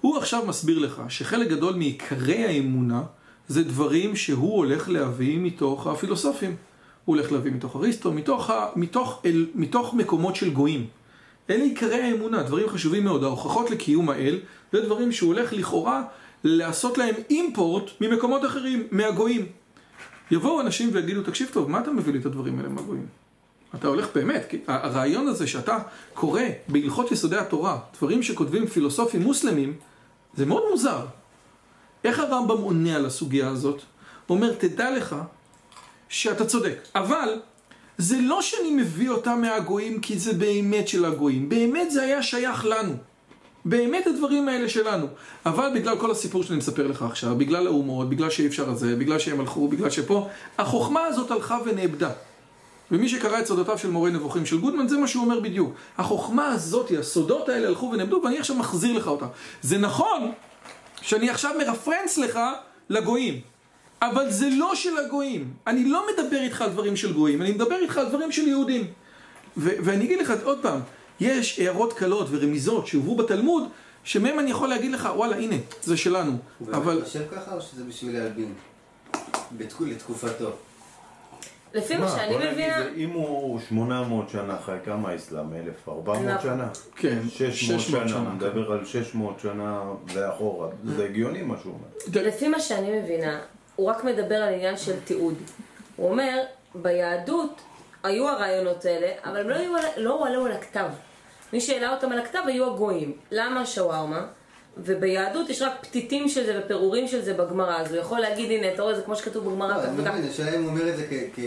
[0.01, 3.03] הוא עכשיו מסביר לך שחלק גדול מעיקרי האמונה
[3.49, 6.57] זה דברים שהוא הולך להביא מתוך הפילוסופים.
[7.05, 8.67] הוא הולך להביא מתוך אריסטו, מתוך, ה...
[8.77, 9.47] מתוך, אל...
[9.55, 10.87] מתוך מקומות של גויים.
[11.51, 13.25] אלה עיקרי האמונה, דברים חשובים מאוד.
[13.25, 14.39] ההוכחות לקיום האל
[14.73, 16.03] זה דברים שהוא הולך לכאורה
[16.45, 19.47] לעשות להם אימפורט ממקומות אחרים, מהגויים.
[20.31, 23.07] יבואו אנשים ויגידו, תקשיב טוב, מה אתה מביא לי את הדברים האלה מהגויים?
[23.75, 25.79] אתה הולך באמת, כי הרעיון הזה שאתה
[26.15, 29.75] קורא בהלכות יסודי התורה דברים שכותבים פילוסופים מוסלמים
[30.35, 31.07] זה מאוד מוזר.
[32.05, 33.83] איך הרמב"ם עונה על הסוגיה הזאת?
[34.27, 35.17] הוא אומר, תדע לך
[36.09, 37.41] שאתה צודק, אבל
[37.99, 42.65] זה לא שאני מביא אותם מהגויים כי זה באמת של הגויים, באמת זה היה שייך
[42.65, 42.95] לנו.
[43.69, 45.07] באמת הדברים האלה שלנו.
[45.47, 49.19] אבל בגלל כל הסיפור שאני מספר לך עכשיו, בגלל האומות, בגלל שאי אפשר את בגלל
[49.19, 50.29] שהם הלכו, בגלל שפה,
[50.59, 52.11] החוכמה הזאת הלכה ונאבדה.
[52.91, 55.75] ומי שקרא את סודותיו של מורה נבוכים של גודמן, זה מה שהוא אומר בדיוק.
[55.99, 59.27] החוכמה הזאת, הסודות האלה הלכו ונאבדו, ואני עכשיו מחזיר לך אותם.
[59.63, 60.33] זה נכון
[61.01, 62.39] שאני עכשיו מרפרנס לך
[62.91, 63.41] לגויים.
[64.03, 65.51] אבל זה לא של הגויים.
[65.67, 68.87] אני לא מדבר איתך על דברים של גויים, אני מדבר איתך על דברים של יהודים.
[69.57, 70.81] ואני אגיד לך עוד פעם,
[71.21, 73.63] יש הערות קלות ורמיזות שהובאו בתלמוד,
[74.05, 76.33] שמהם אני יכול להגיד לך, וואלה, הנה, זה שלנו.
[76.59, 76.95] הוא אבל...
[76.95, 78.55] באמת חושב ככה או שזה בשביל להלבין?
[79.59, 80.51] בתקו- לתקופתו.
[81.75, 85.55] לפי מה שאני מבינה, אם הוא 800 שנה חי, כמה האסלאם?
[85.55, 86.43] 1400 נכון.
[86.43, 86.69] שנה?
[86.97, 89.83] כן, 600 600 שנה, הוא מדבר על 600 שנה
[90.15, 92.23] ואחורה, זה הגיוני מה שהוא אומר.
[92.29, 93.41] לפי מה שאני מבינה,
[93.77, 95.35] הוא רק מדבר על עניין של תיעוד.
[95.97, 96.43] הוא אומר,
[96.75, 97.61] ביהדות
[98.03, 99.57] היו הרעיונות האלה, אבל הם לא,
[99.97, 100.89] לא הועלו על הכתב.
[101.53, 103.13] מי שהעלה אותם על הכתב היו הגויים.
[103.31, 104.27] למה שווארמה?
[104.85, 108.75] וביהדות יש רק פתיתים של זה ופירורים של זה בגמרא, אז הוא יכול להגיד, הנה,
[108.75, 110.11] אתה רואה, זה כמו שכתוב בגמרא, לא, אני וכך.
[110.15, 111.39] מבין, השאלה אם הוא אומר את זה כ...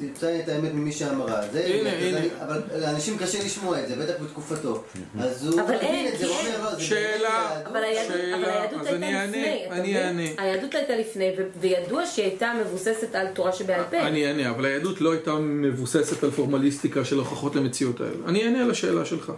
[0.00, 1.42] תמצא את האמת ממי שאמרה.
[1.52, 2.18] זה, הנה, הנה.
[2.18, 4.82] אני- אבל לאנשים קשה לשמוע את זה, בטח בתקופתו.
[5.20, 6.54] אז הוא אבל מבין אין, את זה, הוא כי אין.
[6.54, 7.60] אומר, לא, זה שאלה.
[7.66, 9.96] אבל היהדות, שאלה, אבל היהדות אז הייתה לפני, אתה אני מבין?
[9.96, 10.22] אענה.
[10.38, 14.00] היהדות הייתה לפני, ו- וידוע שהיא הייתה מבוססת על תורה שבעל פה.
[14.00, 18.14] אני אענה, אבל היהדות לא הייתה מבוססת על פורמליסטיקה של הוכחות למציאות האלה.
[18.26, 19.32] אני אענה על השאלה שלך.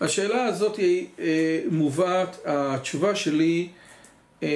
[0.00, 1.24] השאלה הזאת היא אה,
[1.70, 3.68] מובאת, התשובה שלי
[4.42, 4.48] אה,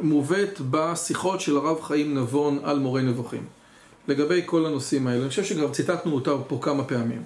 [0.00, 3.44] מובאת בשיחות של הרב חיים נבון על מורה נבוכים.
[4.08, 7.22] לגבי כל הנושאים האלה, אני חושב שגם ציטטנו אותה פה כמה פעמים.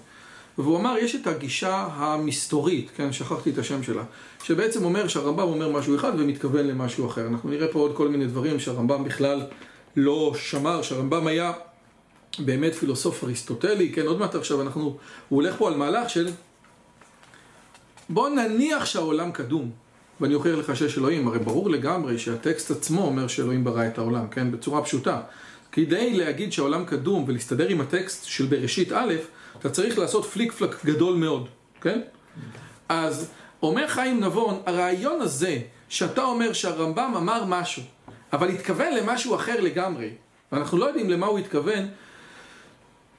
[0.59, 4.03] והוא אמר, יש את הגישה המסתורית, כן, שכחתי את השם שלה,
[4.42, 7.27] שבעצם אומר שהרמב"ם אומר משהו אחד ומתכוון למשהו אחר.
[7.27, 9.47] אנחנו נראה פה עוד כל מיני דברים שהרמב"ם בכלל
[9.97, 11.53] לא שמר, שהרמב"ם היה
[12.38, 14.97] באמת פילוסוף אריסטוטלי, כן, עוד מעט עכשיו אנחנו, הוא
[15.29, 16.31] הולך פה על מהלך של
[18.09, 19.71] בוא נניח שהעולם קדום,
[20.22, 24.28] ואני אוכיח לך שיש אלוהים, הרי ברור לגמרי שהטקסט עצמו אומר שאלוהים ברא את העולם,
[24.28, 25.20] כן, בצורה פשוטה.
[25.72, 29.14] כדי להגיד שהעולם קדום ולהסתדר עם הטקסט של בראשית א',
[29.58, 31.48] אתה צריך לעשות פליק פלק גדול מאוד,
[31.80, 32.00] כן?
[32.88, 33.30] אז
[33.62, 35.58] אומר חיים נבון, הרעיון הזה
[35.88, 37.82] שאתה אומר שהרמב"ם אמר משהו,
[38.32, 40.11] אבל התכוון למשהו אחר לגמרי,
[40.52, 41.88] ואנחנו לא יודעים למה הוא התכוון,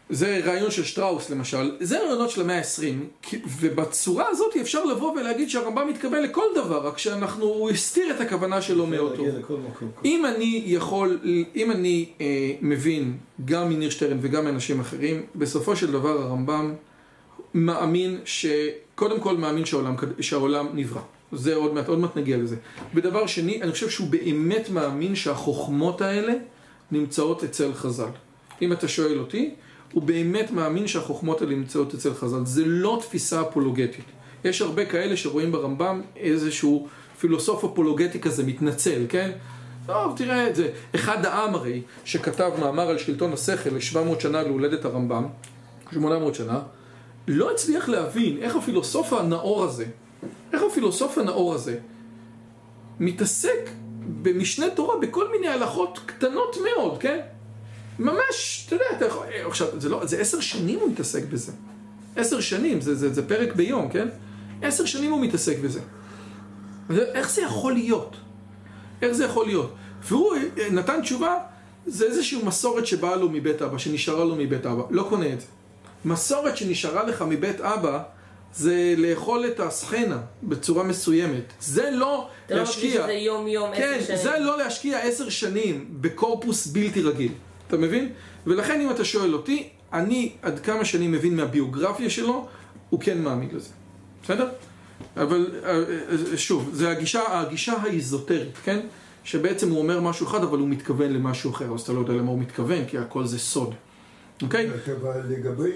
[0.09, 3.27] זה רעיון של שטראוס למשל, זה רעיונות של המאה ה-20,
[3.59, 8.61] ובצורה הזאת אפשר לבוא ולהגיד שהרמב"ם מתכוון לכל דבר, רק שאנחנו, הוא הסתיר את הכוונה
[8.61, 9.27] שלו מקום.
[10.05, 11.19] אם אני יכול,
[11.55, 16.73] אם אני אה, מבין גם מניר שטרן וגם מאנשים אחרים, בסופו של דבר הרמב"ם
[17.53, 21.01] מאמין שקודם כל מאמין שהעולם, שהעולם נברא.
[21.31, 22.55] זה עוד מעט, עוד מעט נגיע לזה.
[22.93, 26.33] ודבר שני, אני חושב שהוא באמת מאמין שהחוכמות האלה
[26.91, 28.09] נמצאות אצל חז"ל.
[28.61, 29.53] אם אתה שואל אותי,
[29.93, 32.45] הוא באמת מאמין שהחוכמות האלה נמצאות אצל חז"ל.
[32.45, 34.05] זה לא תפיסה אפולוגטית.
[34.45, 36.87] יש הרבה כאלה שרואים ברמב"ם איזשהו
[37.19, 39.31] פילוסוף אפולוגטי כזה, מתנצל, כן?
[39.85, 40.69] טוב, תראה את זה.
[40.95, 45.27] אחד העם הרי, שכתב מאמר על שלטון השכל ל-700 שנה להולדת הרמב"ם,
[45.91, 46.59] 800 שנה,
[47.27, 49.85] לא הצליח להבין איך הפילוסוף הנאור הזה,
[50.53, 51.77] איך הפילוסוף הנאור הזה
[52.99, 53.69] מתעסק
[54.21, 57.19] במשנה תורה בכל מיני הלכות קטנות מאוד, כן?
[57.99, 59.27] ממש, אתה יודע, אתה יכול...
[59.45, 61.51] עכשיו, זה לא, זה עשר שנים הוא מתעסק בזה.
[62.15, 64.07] עשר שנים, זה, זה, זה פרק ביום, כן?
[64.61, 65.79] עשר שנים הוא מתעסק בזה.
[66.89, 68.15] איך זה יכול להיות?
[69.01, 69.73] איך זה יכול להיות?
[70.03, 70.35] והוא
[70.71, 71.37] נתן תשובה,
[71.87, 74.83] זה איזושהי מסורת שבאה לו מבית אבא, שנשארה לו מבית אבא.
[74.89, 75.47] לא קונה את זה.
[76.05, 78.03] מסורת שנשארה לך מבית אבא,
[78.55, 81.53] זה לאכול את הסחנה בצורה מסוימת.
[81.59, 82.89] זה לא אתה לא להשקיע...
[82.89, 84.17] מרגיש שזה יום יום עשר כן, שנים.
[84.17, 87.31] זה לא להשקיע עשר שנים בקורפוס בלתי רגיל.
[87.73, 88.09] אתה מבין?
[88.47, 92.47] ולכן אם אתה שואל אותי, אני עד כמה שאני מבין מהביוגרפיה שלו,
[92.89, 93.69] הוא כן מאמין לזה.
[94.23, 94.49] בסדר?
[95.17, 95.83] אבל אה,
[96.37, 98.79] שוב, זה הגישה, הגישה האיזוטרית, כן?
[99.23, 102.31] שבעצם הוא אומר משהו אחד, אבל הוא מתכוון למשהו אחר, אז אתה לא יודע למה
[102.31, 103.73] הוא מתכוון, כי הכל זה סוד.
[104.41, 104.69] אוקיי?
[105.01, 105.71] אבל לגבי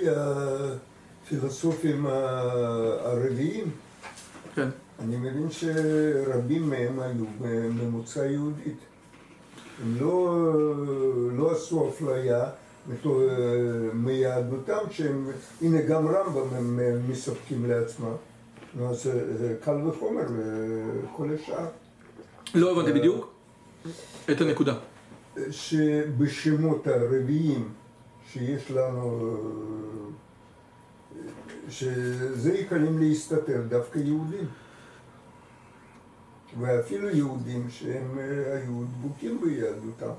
[1.25, 2.11] הפילוסופים ה-
[3.05, 3.65] הרביעים,
[4.55, 4.67] כן.
[4.99, 7.25] אני מבין שרבים מהם היו
[7.69, 8.77] ממוצא יהודית.
[9.83, 10.53] הם לא,
[11.37, 12.49] לא עשו אפליה
[13.93, 18.13] מיהדותם, שהם, הנה גם רמב"ם הם מספקים לעצמם.
[18.81, 20.23] אז זה קל וחומר
[21.03, 21.65] לכל השאר.
[22.55, 23.33] לא הבנתי בדיוק
[24.31, 24.73] את הנקודה.
[25.51, 27.69] שבשמות הרביעים
[28.31, 29.37] שיש לנו,
[31.69, 34.45] שזה יכולים להסתתר דווקא יהודים.
[36.59, 38.23] ואפילו יהודים שהם אה,
[38.57, 40.13] היו דבוקים ביהדותם.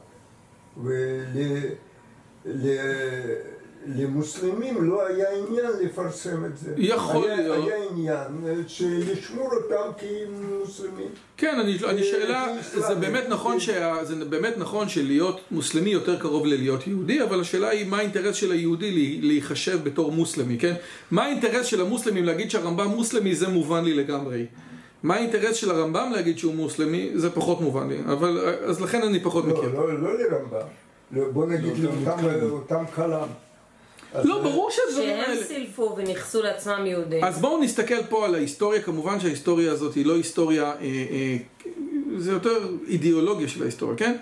[3.86, 6.74] ולמוסלמים לא היה עניין לפרסם את זה.
[6.76, 7.66] יכול היה, להיות.
[7.68, 11.08] היה עניין אה, שישמור אותם כמוסלמים.
[11.36, 12.94] כן, אני, אני שאלה, אה, זה.
[12.94, 13.60] באמת נכון, כן.
[13.60, 18.36] שה, זה באמת נכון שלהיות מוסלמי יותר קרוב ללהיות יהודי, אבל השאלה היא מה האינטרס
[18.36, 20.74] של היהודי לה- להיחשב בתור מוסלמי, כן?
[21.10, 24.46] מה האינטרס של המוסלמים להגיד שהרמב"ם מוסלמי זה מובן לי לגמרי.
[25.02, 29.20] מה האינטרס של הרמב"ם להגיד שהוא מוסלמי זה פחות מובן לי, אבל אז לכן אני
[29.20, 29.74] פחות לא, מכיר.
[29.74, 30.66] לא, לא לרמב"ם.
[31.12, 33.28] לא, בוא נגיד לאותם אותם כלם.
[34.14, 35.44] אז, לא, ברור שהדברים שהם האלה...
[35.44, 37.24] סילפו וניכסו לעצמם יהודים.
[37.24, 41.36] אז בואו נסתכל פה על ההיסטוריה, כמובן שההיסטוריה הזאת היא לא היסטוריה, אה, אה,
[42.16, 44.16] זה יותר אידיאולוגיה של ההיסטוריה, כן?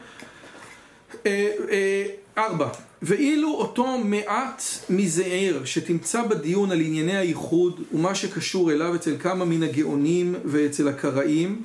[1.26, 2.06] אה, אה,
[2.38, 2.68] ארבע,
[3.02, 9.62] ואילו אותו מעט מזעיר שתמצא בדיון על ענייני הייחוד ומה שקשור אליו אצל כמה מן
[9.62, 11.62] הגאונים ואצל הקראים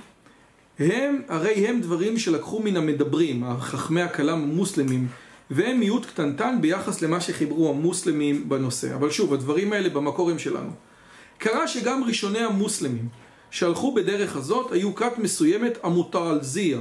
[0.80, 5.08] הם, הרי הם דברים שלקחו מן המדברים, החכמי הכלם המוסלמים
[5.52, 8.96] והם מיעוט קטנטן ביחס למה שחיברו המוסלמים בנושא.
[8.96, 10.72] אבל שוב, הדברים האלה במקור הם שלנו.
[11.38, 13.08] קרה שגם ראשוני המוסלמים
[13.52, 16.80] שהלכו בדרך הזאת היו כת מסוימת המותעלזיה,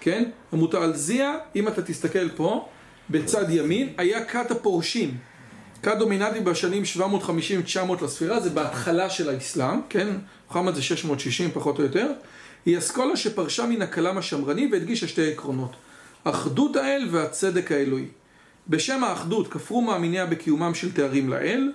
[0.00, 0.30] כן?
[0.52, 2.68] המותעלזיה, אם אתה תסתכל פה,
[3.10, 5.16] בצד ימין, היה כת הפורשים.
[5.82, 10.08] כת דומיננטית בשנים 750-900 לספירה, זה בהתחלה של האסלאם, כן?
[10.46, 12.12] מוחמד זה 660 פחות או יותר.
[12.66, 15.76] היא אסכולה שפרשה מן הכלם השמרני והדגישה שתי עקרונות.
[16.24, 18.06] אחדות האל והצדק האלוהי.
[18.68, 21.72] בשם האחדות כפרו מאמיניה בקיומם של תארים לאל,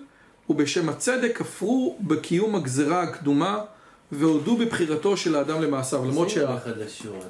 [0.50, 3.60] ובשם הצדק כפרו בקיום הגזרה הקדומה,
[4.12, 6.06] והודו בבחירתו של האדם למעשיו.
[6.06, 6.58] למרות זה שה...
[6.78, 7.24] לשיעור,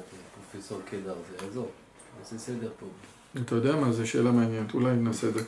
[0.52, 1.68] פרופסור קדר, זה יעזור.
[2.20, 2.86] נעשה סדר פה.
[3.36, 5.40] אתה יודע מה, זו שאלה מעניינת, אולי נעשה את זה.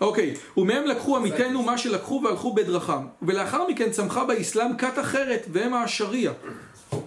[0.00, 3.06] אוקיי, ומהם לקחו עמיתינו מה שלקחו והלכו בדרכם.
[3.22, 6.32] ולאחר מכן צמחה באסלאם כת אחרת, והם האשריה.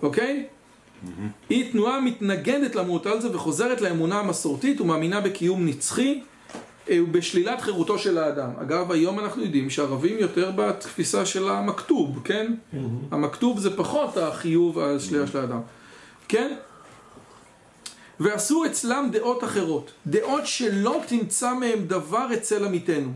[0.02, 0.46] אוקיי?
[1.50, 6.22] היא תנועה מתנגדת למועטלזה וחוזרת לאמונה המסורתית ומאמינה בקיום נצחי
[6.90, 8.50] אה, ובשלילת חירותו של האדם.
[8.62, 12.54] אגב, היום אנחנו יודעים שהערבים יותר בתפיסה של המכתוב, כן?
[13.12, 15.60] המכתוב זה פחות החיוב השלילה של האדם.
[16.28, 16.56] כן?
[18.24, 23.12] ועשו אצלם דעות אחרות, דעות שלא תמצא מהם דבר אצל עמיתנו.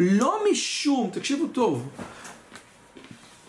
[0.00, 1.88] לא משום, תקשיבו טוב,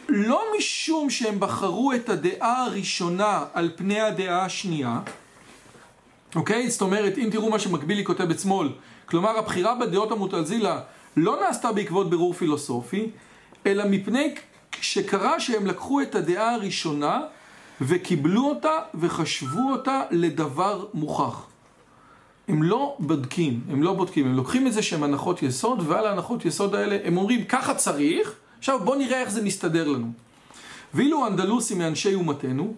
[0.09, 4.99] לא משום שהם בחרו את הדעה הראשונה על פני הדעה השנייה,
[6.35, 6.69] אוקיי?
[6.69, 8.69] זאת אומרת, אם תראו מה שמקבילי כותב בשמאל,
[9.05, 10.81] כלומר הבחירה בדעות המוטלזילה
[11.17, 13.09] לא נעשתה בעקבות בירור פילוסופי,
[13.65, 14.35] אלא מפני
[14.81, 17.21] שקרה שהם לקחו את הדעה הראשונה
[17.81, 21.45] וקיבלו אותה וחשבו אותה לדבר מוכח.
[22.47, 26.45] הם לא בודקים, הם לא בודקים, הם לוקחים את זה שהם הנחות יסוד, ועל ההנחות
[26.45, 30.07] יסוד האלה הם אומרים ככה צריך, עכשיו בואו נראה איך זה מסתדר לנו.
[30.93, 32.73] ואילו האנדלוסים מאנשי אומתנו,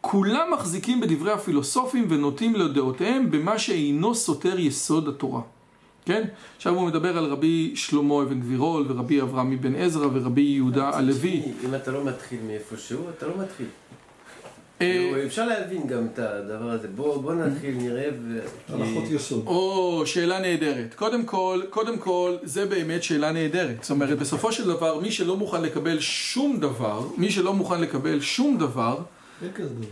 [0.00, 5.40] כולם מחזיקים בדברי הפילוסופים ונוטים לדעותיהם במה שאינו סותר יסוד התורה.
[6.06, 6.24] כן?
[6.56, 11.42] עכשיו הוא מדבר על רבי שלמה אבן גבירול ורבי אברהם אבן עזרא ורבי יהודה הלוי.
[11.64, 13.66] אם אתה לא מתחיל מאיפשהו, אתה לא מתחיל.
[14.80, 16.88] אה, כאילו, אפשר להבין גם את הדבר הזה.
[16.88, 18.38] בוא בוא נתחיל, נראה ו...
[18.68, 19.46] הנחות יסוד.
[19.46, 20.94] או, שאלה נהדרת.
[20.94, 23.76] קודם כל, קודם כל, זה באמת שאלה נהדרת.
[23.80, 28.20] זאת אומרת, בסופו של דבר, מי שלא מוכן לקבל שום דבר, מי שלא מוכן לקבל
[28.20, 28.98] שום דבר.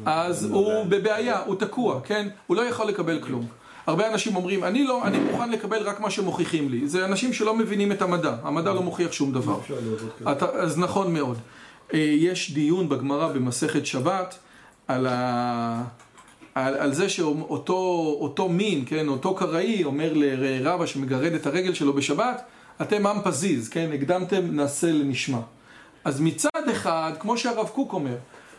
[0.06, 2.28] אז הוא בבעיה, הוא תקוע, כן?
[2.46, 3.46] הוא לא יכול לקבל כלום.
[3.86, 6.88] הרבה אנשים אומרים, אני לא, אני מוכן לקבל רק מה שמוכיחים לי.
[6.88, 8.34] זה אנשים שלא מבינים את המדע.
[8.42, 9.58] המדע לא מוכיח שום דבר.
[10.32, 11.38] אתה, אז נכון מאוד.
[11.94, 14.38] אה, יש דיון בגמרא במסכת שבת
[14.88, 15.84] על, ה...
[16.54, 21.92] על, על זה שאותו אותו מין, כן, אותו קראי אומר לרבא שמגרד את הרגל שלו
[21.92, 22.42] בשבת,
[22.82, 25.40] אתם עם פזיז, כן, הקדמתם נעשה לנשמע.
[26.04, 28.16] אז מצד אחד, כמו שהרב קוק אומר,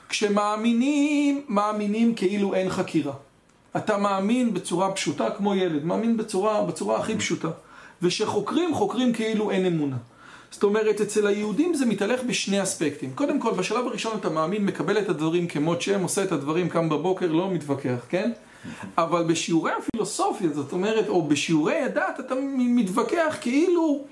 [0.10, 3.14] כשמאמינים, מאמינים כאילו אין חקירה.
[3.78, 7.50] אתה מאמין בצורה פשוטה כמו ילד, מאמין בצורה, בצורה הכי פשוטה.
[8.02, 9.98] ושחוקרים, חוקרים כאילו אין אמונה.
[10.54, 13.12] זאת אומרת, אצל היהודים זה מתהלך בשני אספקטים.
[13.16, 16.90] קודם כל, בשלב הראשון אתה מאמין, מקבל את הדברים כמות שהם, עושה את הדברים, קם
[16.90, 18.32] בבוקר, לא מתווכח, כן?
[18.98, 24.04] אבל בשיעורי הפילוסופיה, זאת אומרת, או בשיעורי הדת, אתה מתווכח כאילו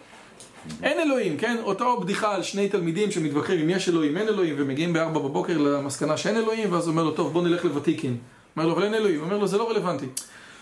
[0.83, 1.57] אין אלוהים, כן?
[1.63, 6.17] אותו בדיחה על שני תלמידים שמתווכחים אם יש אלוהים, אין אלוהים, ומגיעים בארבע בבוקר למסקנה
[6.17, 8.17] שאין אלוהים, ואז אומר לו, טוב, בוא נלך לוותיקין.
[8.57, 9.21] אומר לו, אבל אין אלוהים.
[9.21, 10.05] אומר לו, זה לא רלוונטי.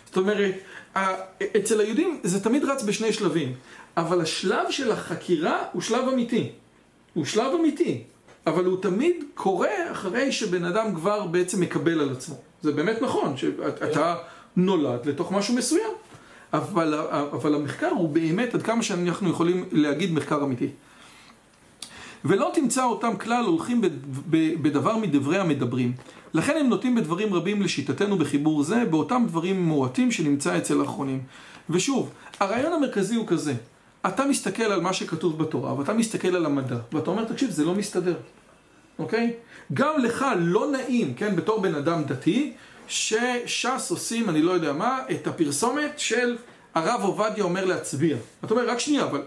[0.05, 0.55] זאת אומרת,
[1.57, 3.53] אצל היהודים זה תמיד רץ בשני שלבים,
[3.99, 6.49] אבל השלב של החקירה הוא שלב אמיתי.
[7.13, 8.03] הוא שלב אמיתי,
[8.47, 12.35] אבל הוא תמיד קורה אחרי שבן אדם כבר בעצם מקבל על עצמו.
[12.61, 14.15] זה באמת נכון, שאתה
[14.55, 15.91] נולד לתוך משהו מסוים.
[16.53, 16.93] אבל,
[17.31, 20.67] אבל המחקר הוא באמת, עד כמה שאנחנו יכולים להגיד מחקר אמיתי.
[22.25, 23.81] ולא תמצא אותם כלל הולכים
[24.61, 25.93] בדבר מדברי המדברים.
[26.33, 31.21] לכן הם נוטים בדברים רבים לשיטתנו בחיבור זה, באותם דברים מועטים שנמצא אצל האחרונים.
[31.69, 32.09] ושוב,
[32.39, 33.53] הרעיון המרכזי הוא כזה,
[34.07, 37.75] אתה מסתכל על מה שכתוב בתורה, ואתה מסתכל על המדע, ואתה אומר, תקשיב, זה לא
[37.75, 38.17] מסתדר,
[38.99, 39.33] אוקיי?
[39.73, 42.53] גם לך לא נעים, כן, בתור בן אדם דתי,
[42.87, 46.37] שש"ס עושים, אני לא יודע מה, את הפרסומת של
[46.75, 48.17] הרב עובדיה אומר להצביע.
[48.45, 49.21] אתה אומר, רק שנייה, אבל...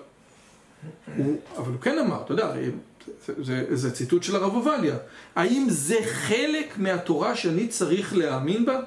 [1.16, 2.52] הוא, אבל הוא כן אמר, אתה יודע,
[3.26, 4.96] זה, זה, זה ציטוט של הרב עובדיה.
[5.34, 8.80] האם זה חלק מהתורה שאני צריך להאמין בה?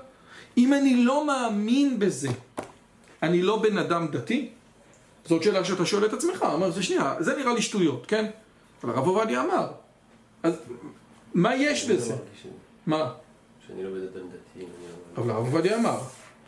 [0.58, 2.30] אם אני לא מאמין בזה,
[3.24, 4.50] אני לא בן אדם דתי?
[5.26, 8.26] זאת שאלה שאתה שואל את עצמך, אומר, זה שנייה, זה נראה לי שטויות, כן?
[8.84, 9.68] אבל הרב עובדיה אמר.
[10.44, 10.54] אז
[11.34, 12.16] מה יש לא בזה?
[12.86, 13.12] מה?
[13.68, 14.66] שאני לא בן אדם דתי.
[15.18, 15.98] אבל הרב עובדיה אמר.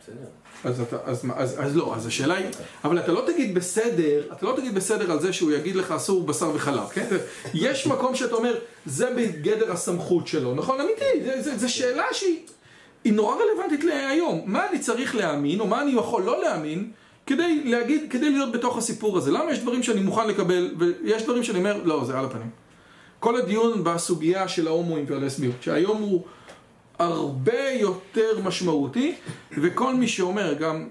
[0.04, 0.16] בסדר.
[0.64, 2.46] אז, אתה, אז, מה- אז, אז לא, אז השאלה היא,
[2.84, 6.24] אבל אתה לא תגיד בסדר, אתה לא תגיד בסדר על זה שהוא יגיד לך אסור
[6.26, 7.08] בשר וחלב, כן?
[7.54, 10.80] יש מקום שאתה אומר, זה בגדר הסמכות שלו, נכון?
[10.82, 12.40] אמיתי, זה שאלה שהיא
[13.04, 14.42] היא נורא רלוונטית להיום.
[14.46, 16.92] מה אני צריך להאמין, או מה אני יכול לא להאמין,
[17.28, 19.32] כדי להגיד, כדי להיות בתוך הסיפור הזה.
[19.32, 22.50] למה יש דברים שאני מוכן לקבל, ויש דברים שאני אומר, לא, זה על הפנים.
[23.20, 26.24] כל הדיון בסוגיה של ההומואים והלסביות, שהיום הוא
[27.00, 29.16] הרבה יותר משמעותי,
[29.58, 30.88] וכל מי שאומר, גם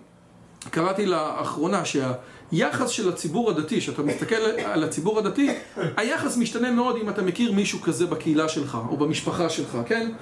[0.70, 5.50] קראתי לאחרונה שהיחס של הציבור הדתי, שאתה מסתכל על הציבור הדתי,
[5.96, 10.12] היחס משתנה מאוד אם אתה מכיר מישהו כזה בקהילה שלך, או במשפחה שלך, כן?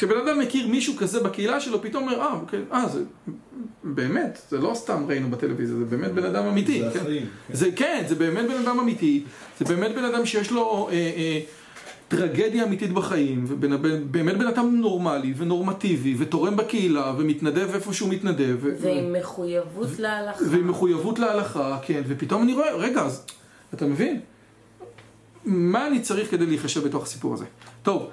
[0.00, 3.02] כשבן אדם מכיר מישהו כזה בקהילה שלו, פתאום אומר, אה, אוקיי, אה, זה
[3.84, 6.82] באמת, זה לא סתם ראינו בטלוויזיה, זה באמת בן אדם אמיתי.
[6.82, 7.00] זה כן?
[7.00, 7.26] החיים.
[7.48, 7.54] כן.
[7.54, 9.24] זה כן, זה באמת בן אדם אמיתי,
[9.58, 11.40] זה באמת בן אדם שיש לו אה, אה,
[12.08, 18.74] טרגדיה אמיתית בחיים, ובאמת בן אדם נורמלי ונורמטיבי, ותורם בקהילה, ומתנדב איפה שהוא מתנדב, ו-
[18.80, 20.44] ועם מחויבות להלכה.
[20.50, 23.26] ועם מחויבות להלכה, כן, ופתאום אני רואה, רגע, אז
[23.74, 24.20] אתה מבין?
[25.44, 27.44] מה אני צריך כדי להיחשב בתוך הסיפור הזה?
[27.82, 28.10] טוב,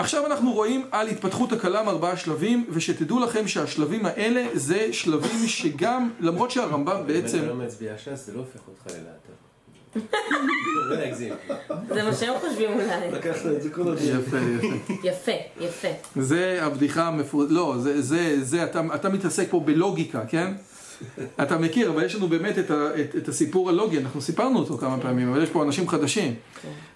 [0.00, 6.10] עכשיו אנחנו רואים על התפתחות הכלם ארבעה שלבים, ושתדעו לכם שהשלבים האלה זה שלבים שגם,
[6.20, 7.38] למרות שהרמב"ם אם בעצם...
[7.38, 9.30] אתה לא מצביע ש"ס, זה לא הופך אותך ללהט"ב.
[10.90, 11.34] לא להגזים.
[11.88, 13.10] זה מה שהם חושבים אולי.
[13.12, 14.26] לקחת את זה כל הדרך.
[14.26, 15.02] יפה, יפה.
[15.04, 15.88] יפה, יפה.
[16.16, 20.52] זה הבדיחה המפורסמת, לא, זה, זה, זה, אתה מתעסק פה בלוגיקה, כן?
[21.42, 24.78] אתה מכיר, אבל יש לנו באמת את, ה, את, את הסיפור הלוגי, אנחנו סיפרנו אותו
[24.78, 26.34] כמה פעמים, אבל יש פה אנשים חדשים.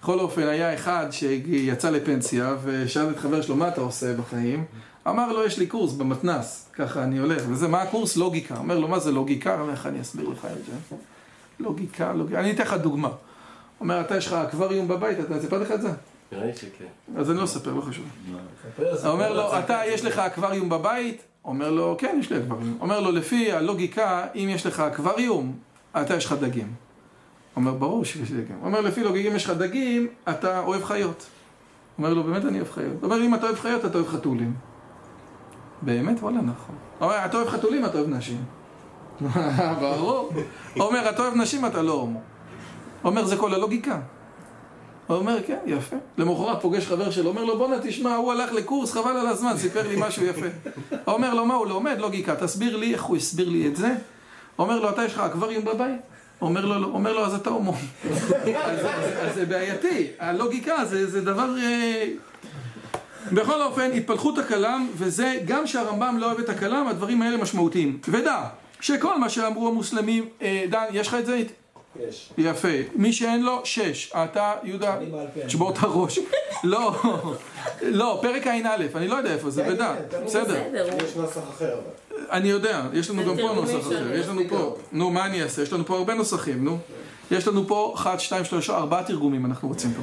[0.01, 4.65] בכל אופן, היה אחד שיצא לפנסיה, ושאל את חבר שלו, מה אתה עושה בחיים?
[5.07, 8.17] אמר לו, יש לי קורס במתנ"ס, ככה אני הולך, וזה, מה הקורס?
[8.17, 8.57] לוגיקה.
[8.57, 9.59] אומר לו, מה זה לוגיקה?
[9.61, 10.95] אומר, איך אני אסביר לך את זה?
[11.59, 13.09] לוגיקה, לוגיקה, אני אתן לך דוגמה.
[13.79, 15.89] אומר, אתה יש לך אקווריום בבית, אתה סיפרתי לך את זה?
[16.31, 17.17] נראה לי שכן.
[17.17, 18.05] אז אני לא אספר, לא חשוב.
[19.05, 21.21] אומר לו, אתה, יש לך אקווריום בבית?
[21.45, 22.77] אומר לו, כן, יש לי אקווריום.
[22.81, 25.53] אומר לו, לפי הלוגיקה, אם יש לך אקווריום,
[26.01, 26.73] אתה יש לך דגים.
[27.55, 28.57] אומר, ברור שיש לי דגים.
[28.63, 31.25] אומר, לפי לוגיקה, אם יש לך דגים, אתה אוהב חיות.
[31.97, 33.03] אומר לו, באמת אני אוהב חיות.
[33.03, 34.53] אומר, אם אתה אוהב חיות, אתה אוהב חתולים.
[35.81, 36.19] באמת?
[36.19, 36.75] וואלה, נכון.
[37.01, 38.43] אומר, אתה אוהב חתולים, אתה אוהב נשים.
[39.81, 40.31] ברור.
[40.79, 42.21] אומר, אתה אוהב נשים, אתה לא הומו.
[43.03, 43.99] אומר, זה כל הלוגיקה.
[45.07, 45.95] הוא אומר, כן, יפה.
[46.17, 49.87] למחרת פוגש חבר שלו, אומר לו, בואנה, תשמע, הוא הלך לקורס, חבל על הזמן, סיפר
[49.87, 50.45] לי משהו יפה.
[50.89, 51.99] הוא אומר לו, מה הוא לומד?
[51.99, 53.95] לוגיקה, תסביר לי איך הוא הסביר לי את זה.
[54.59, 56.01] אומר לו, אתה יש לך אקווריום בבית?
[56.41, 56.87] אומר לו, לא.
[56.87, 57.73] אומר לו, אז אתה הומו.
[58.63, 61.55] אז, זה בעייתי, הלוגיקה זה, זה דבר...
[61.57, 62.07] אה,
[63.31, 67.99] בכל אופן, התפלחות הכלם, וזה, גם שהרמב"ם לא אוהב את הכלם, הדברים האלה משמעותיים.
[68.07, 68.43] ודע,
[68.81, 71.41] שכל מה שאמרו המוסלמים, אה, דן, יש לך את זה?
[71.99, 72.29] יש.
[72.37, 72.67] יפה.
[72.95, 74.11] מי שאין לו, שש.
[74.11, 74.97] אתה, יהודה.
[75.45, 76.19] תשבור את הראש.
[76.63, 76.95] לא,
[77.81, 79.95] לא, פרק ע"א, אני לא יודע איפה זה, בדע.
[79.95, 80.61] כן, כן, בסדר.
[81.03, 81.75] יש נוסח אחר.
[82.31, 83.87] אני יודע, יש לנו גם פה נוסח.
[83.87, 85.61] אחר, יש לנו פה, נו מה אני אעשה?
[85.61, 86.77] יש לנו פה הרבה נוסחים, נו.
[87.31, 90.01] יש לנו פה אחת, שתיים, שלושה, ארבעה תרגומים אנחנו רוצים פה.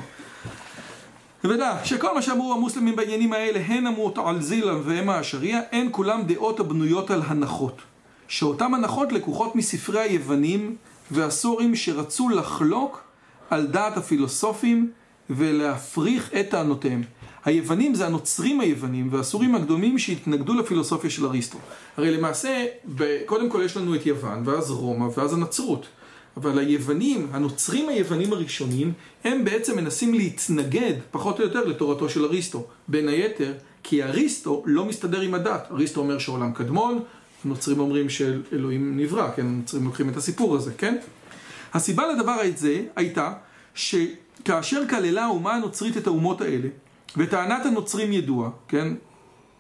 [1.49, 7.11] ודע, שכל מה שאמרו המוסלמים בעניינים האלה, הן המועתעלזילה והן האשריה, הן כולם דעות הבנויות
[7.11, 7.82] על הנחות.
[8.28, 10.76] שאותן הנחות לקוחות מספרי היוונים
[11.13, 13.01] והסורים שרצו לחלוק
[13.51, 14.91] על דעת הפילוסופים
[15.31, 17.03] ולהפריך את טענותיהם.
[17.45, 21.59] היוונים זה הנוצרים היוונים והסורים הקדומים שהתנגדו לפילוסופיה של אריסטו.
[21.97, 22.67] הרי למעשה,
[23.27, 25.87] קודם כל יש לנו את יוון, ואז רומא, ואז הנצרות.
[26.37, 28.93] אבל היוונים, הנוצרים היוונים הראשונים,
[29.25, 32.67] הם בעצם מנסים להתנגד, פחות או יותר, לתורתו של אריסטו.
[32.89, 33.53] בין היתר,
[33.83, 35.69] כי אריסטו לא מסתדר עם הדת.
[35.71, 37.01] אריסטו אומר שעולם קדמון,
[37.45, 39.47] הנוצרים אומרים שאלוהים נברא, כן?
[39.47, 40.97] הנוצרים לוקחים את הסיפור הזה, כן?
[41.74, 43.32] הסיבה לדבר הזה הייתה
[43.74, 46.68] שכאשר כללה האומה הנוצרית את האומות האלה,
[47.16, 48.95] וטענת הנוצרים ידועה, כן?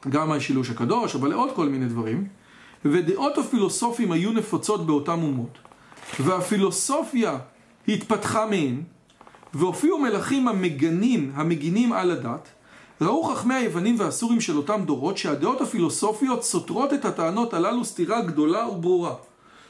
[0.08, 2.26] גם השילוש הקדוש, אבל לעוד כל מיני דברים,
[2.84, 5.58] ודעות הפילוסופים היו נפוצות באותם אומות,
[6.20, 7.38] והפילוסופיה
[7.88, 8.82] התפתחה מהן,
[9.54, 12.48] והופיעו מלכים המגנים, המגינים על הדת,
[13.02, 18.68] ראו חכמי היוונים והסורים של אותם דורות שהדעות הפילוסופיות סותרות את הטענות הללו סתירה גדולה
[18.68, 19.14] וברורה.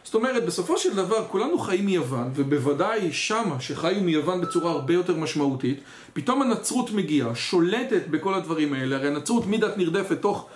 [0.05, 5.17] זאת אומרת, בסופו של דבר כולנו חיים מיוון, ובוודאי שמה שחיו מיוון בצורה הרבה יותר
[5.17, 5.81] משמעותית,
[6.13, 10.47] פתאום הנצרות מגיעה, שולטת בכל הדברים האלה, הרי הנצרות מדת נרדפת תוך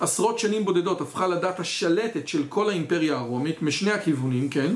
[0.00, 4.74] עשרות שנים בודדות, הפכה לדת השלטת של כל האימפריה הרומית, משני הכיוונים, כן?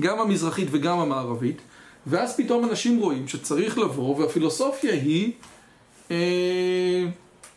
[0.00, 1.60] גם המזרחית וגם המערבית,
[2.06, 5.32] ואז פתאום אנשים רואים שצריך לבוא, והפילוסופיה היא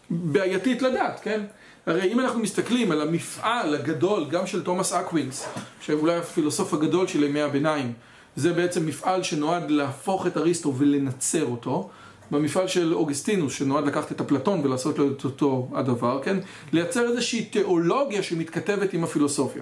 [0.09, 1.41] בעייתית לדת, כן?
[1.85, 5.45] הרי אם אנחנו מסתכלים על המפעל הגדול, גם של תומאס אקווינס,
[5.81, 7.93] שאולי הפילוסוף הגדול של ימי הביניים,
[8.35, 11.89] זה בעצם מפעל שנועד להפוך את אריסטו ולנצר אותו,
[12.31, 16.37] במפעל של אוגסטינוס, שנועד לקחת את אפלטון ולעשות לו את אותו הדבר, כן?
[16.71, 19.61] לייצר איזושהי תיאולוגיה שמתכתבת עם הפילוסופיה.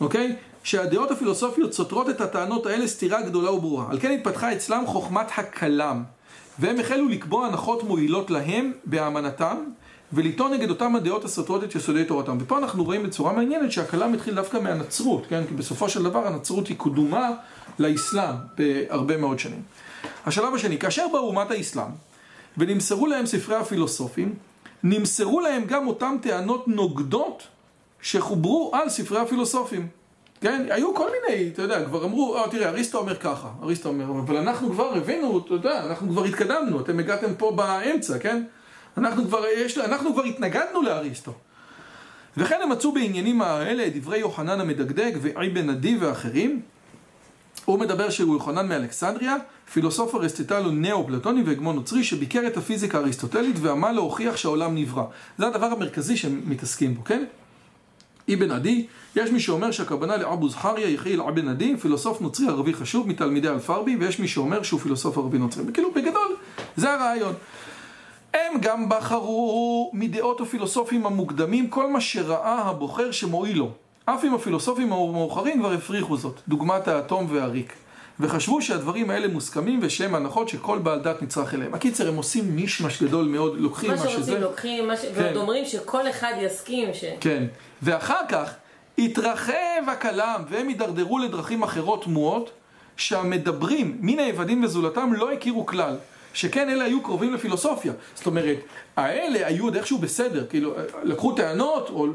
[0.00, 0.36] אוקיי?
[0.62, 3.86] שהדעות הפילוסופיות סותרות את הטענות האלה סתירה גדולה וברורה.
[3.90, 6.02] על כן התפתחה אצלם חוכמת הכלם,
[6.58, 9.56] והם החלו לקבוע הנחות מועילות להם באמנתם,
[10.12, 12.38] ולטעון נגד אותם הדעות הסותרות את יסודי תורתם.
[12.40, 15.42] ופה אנחנו רואים בצורה מעניינת שהכלם התחיל דווקא מהנצרות, כן?
[15.48, 17.30] כי בסופו של דבר הנצרות היא קדומה
[17.78, 19.62] לאסלאם בהרבה מאוד שנים.
[20.26, 21.90] השלב השני, כאשר באו אומת האסלאם,
[22.58, 24.34] ונמסרו להם ספרי הפילוסופים,
[24.82, 27.42] נמסרו להם גם אותם טענות נוגדות
[28.02, 29.88] שחוברו על ספרי הפילוסופים.
[30.40, 34.04] כן, היו כל מיני, אתה יודע, כבר אמרו, אה, תראה, אריסטו אומר ככה, אריסטו אומר,
[34.10, 38.44] אבל אנחנו כבר הבינו, אתה יודע, אנחנו כבר התקדמנו, אתם הגעתם פה באמצע, כן?
[38.96, 41.32] אנחנו כבר, יש, אנחנו כבר התנגדנו לאריסטו.
[42.36, 46.62] וכן הם מצאו בעניינים האלה דברי יוחנן המדגדג ואיבן עדי ואחרים.
[47.64, 49.36] הוא מדבר שהוא יוחנן מאלכסנדריה,
[49.72, 55.04] פילוסוף אריסטוטל נאו-פלטוני והגמון נוצרי שביקר את הפיזיקה האריסטוטלית ועמל להוכיח שהעולם נברא.
[55.38, 57.24] זה הדבר המרכזי שהם מתעסקים בו, כן?
[58.32, 63.08] אבן עדי, יש מי שאומר שהכוונה לאבו זכריה יחיל אבן עדי, פילוסוף נוצרי ערבי חשוב
[63.08, 65.64] מתלמידי אלפרבי, ויש מי שאומר שהוא פילוסוף ערבי נוצרי.
[65.72, 66.36] כאילו, בגדול,
[66.76, 67.32] זה הרעיון.
[68.34, 73.70] הם גם בחרו מדעות הפילוסופים המוקדמים כל מה שראה הבוחר שמועיל לו.
[74.04, 77.72] אף אם הפילוסופים המאוחרים כבר הפריחו זאת, דוגמת האטום והריק.
[78.20, 81.74] וחשבו שהדברים האלה מוסכמים ושהם הנחות שכל בעל דת נצרך אליהם.
[81.74, 84.38] הקיצר, הם עושים מישמש גדול מאוד, לוקחים מה מה שרוצים שזה...
[84.38, 85.22] לוקחים, מה ש- כן.
[85.22, 87.04] ועוד אומרים שכל אחד יסכים ש...
[87.20, 87.44] כן,
[87.82, 88.54] ואחר כך
[88.98, 89.54] התרחב
[89.86, 92.50] הכלם והם הידרדרו לדרכים אחרות תמוהות
[92.96, 95.96] שהמדברים מן העבדים וזולתם לא הכירו כלל
[96.34, 98.56] שכן אלה היו קרובים לפילוסופיה זאת אומרת,
[98.96, 102.06] האלה היו עוד איכשהו בסדר כאילו, לקחו טענות או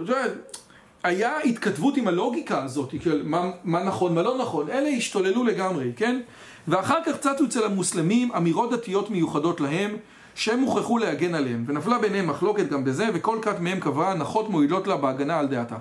[1.03, 5.91] היה התכתבות עם הלוגיקה הזאת כאילו, מה, מה נכון, מה לא נכון אלה השתוללו לגמרי,
[5.95, 6.21] כן?
[6.67, 9.97] ואחר כך צצו אצל המוסלמים אמירות דתיות מיוחדות להם
[10.35, 11.63] שהם הוכרחו להגן עליהם.
[11.67, 15.77] ונפלה ביניהם מחלוקת גם בזה וכל כת מהם קבעה הנחות מועילות לה בהגנה על דעתה.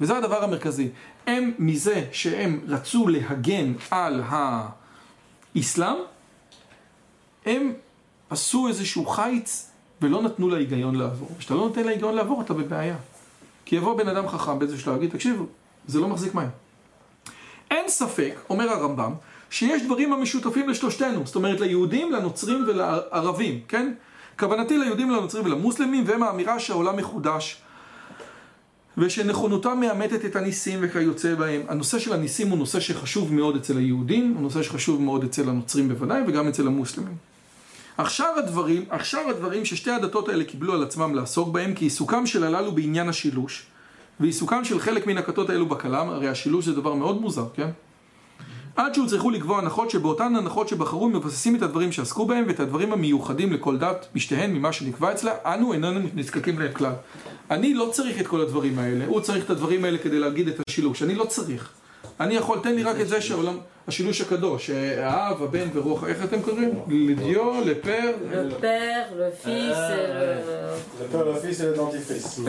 [0.00, 0.88] וזה הדבר המרכזי.
[1.26, 4.22] הם מזה שהם רצו להגן על
[5.56, 5.96] האסלאם
[7.46, 7.72] הם
[8.30, 9.70] עשו איזשהו חיץ
[10.02, 11.28] ולא נתנו להיגיון לעבור.
[11.38, 12.96] כשאתה לא נותן להיגיון לעבור אתה בבעיה
[13.64, 15.46] כי יבוא בן אדם חכם באיזשהו שלב, יגיד, תקשיבו,
[15.86, 16.48] זה לא מחזיק מים.
[17.70, 19.12] אין ספק, אומר הרמב"ם,
[19.50, 23.92] שיש דברים המשותפים לשלושתנו, זאת אומרת ליהודים, לנוצרים ולערבים, כן?
[24.38, 27.62] כוונתי ליהודים, לנוצרים ולמוסלמים, והם האמירה שהעולם מחודש
[28.98, 31.62] ושנכונותם מאמתת את הניסים וכיוצא בהם.
[31.68, 35.88] הנושא של הניסים הוא נושא שחשוב מאוד אצל היהודים, הוא נושא שחשוב מאוד אצל הנוצרים
[35.88, 37.31] בוודאי, וגם אצל המוסלמים.
[37.98, 42.44] עכשיו הדברים, עכשיו הדברים ששתי הדתות האלה קיבלו על עצמם לעסוק בהם, כי עיסוקם של
[42.44, 43.66] הללו בעניין השילוש,
[44.20, 47.68] ועיסוקם של חלק מן הכתות האלו בכלם, הרי השילוש זה דבר מאוד מוזר, כן?
[48.76, 53.52] עד שהוצרכו לקבוע הנחות שבאותן הנחות שבחרו מבססים את הדברים שעסקו בהם ואת הדברים המיוחדים
[53.52, 56.92] לכל דת משתיהן ממה שנקבע אצלה, אנו איננו נזקקים להם כלל.
[57.50, 60.60] אני לא צריך את כל הדברים האלה, הוא צריך את הדברים האלה כדי להגיד את
[60.68, 61.81] השילוש, אני לא צריך.
[62.22, 63.58] אני יכול, תן לי רק את זה שהעולם,
[63.88, 66.70] השילוש הקדוש, האב, הבן ורוח, איך אתם קוראים?
[66.88, 68.34] לדיו, לפר, le...
[68.34, 69.06] Le père,
[71.24, 72.40] le fils et le dentifrice.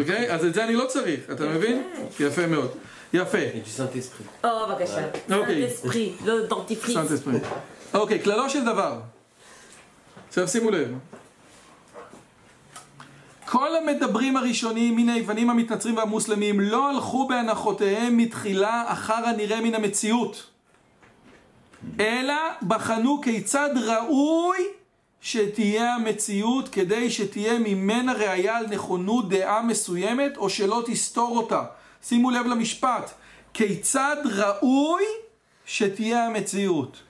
[0.00, 0.32] אוקיי?
[0.32, 1.82] אז את זה אני לא צריך, אתה מבין?
[2.20, 2.70] יפה מאוד.
[3.12, 3.38] יפה.
[4.44, 5.08] או, בבקשה.
[5.32, 5.66] אוקיי.
[5.66, 6.96] אספרי, לא דנטיפריס.
[6.96, 7.38] סנט אספרי.
[7.94, 8.98] אוקיי, כללו של דבר.
[10.28, 10.88] עכשיו שימו לב.
[13.52, 20.50] כל המדברים הראשונים מן היוונים המתנצרים והמוסלמים לא הלכו בהנחותיהם מתחילה אחר הנראה מן המציאות
[22.00, 24.58] אלא בחנו כיצד ראוי
[25.20, 31.64] שתהיה המציאות כדי שתהיה ממנה ראיה על נכונות דעה מסוימת או שלא תסתור אותה.
[32.02, 33.10] שימו לב למשפט.
[33.54, 35.02] כיצד ראוי
[35.66, 37.02] שתהיה המציאות?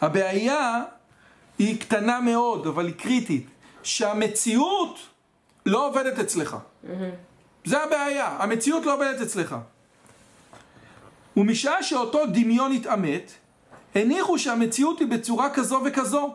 [0.00, 0.82] הבעיה
[1.58, 3.46] היא קטנה מאוד אבל היא קריטית.
[3.82, 4.98] שהמציאות
[5.66, 6.56] לא עובדת אצלך.
[7.64, 9.56] זה הבעיה, המציאות לא עובדת אצלך.
[11.36, 13.32] ומשעה שאותו דמיון התעמת,
[13.94, 16.34] הניחו שהמציאות היא בצורה כזו וכזו,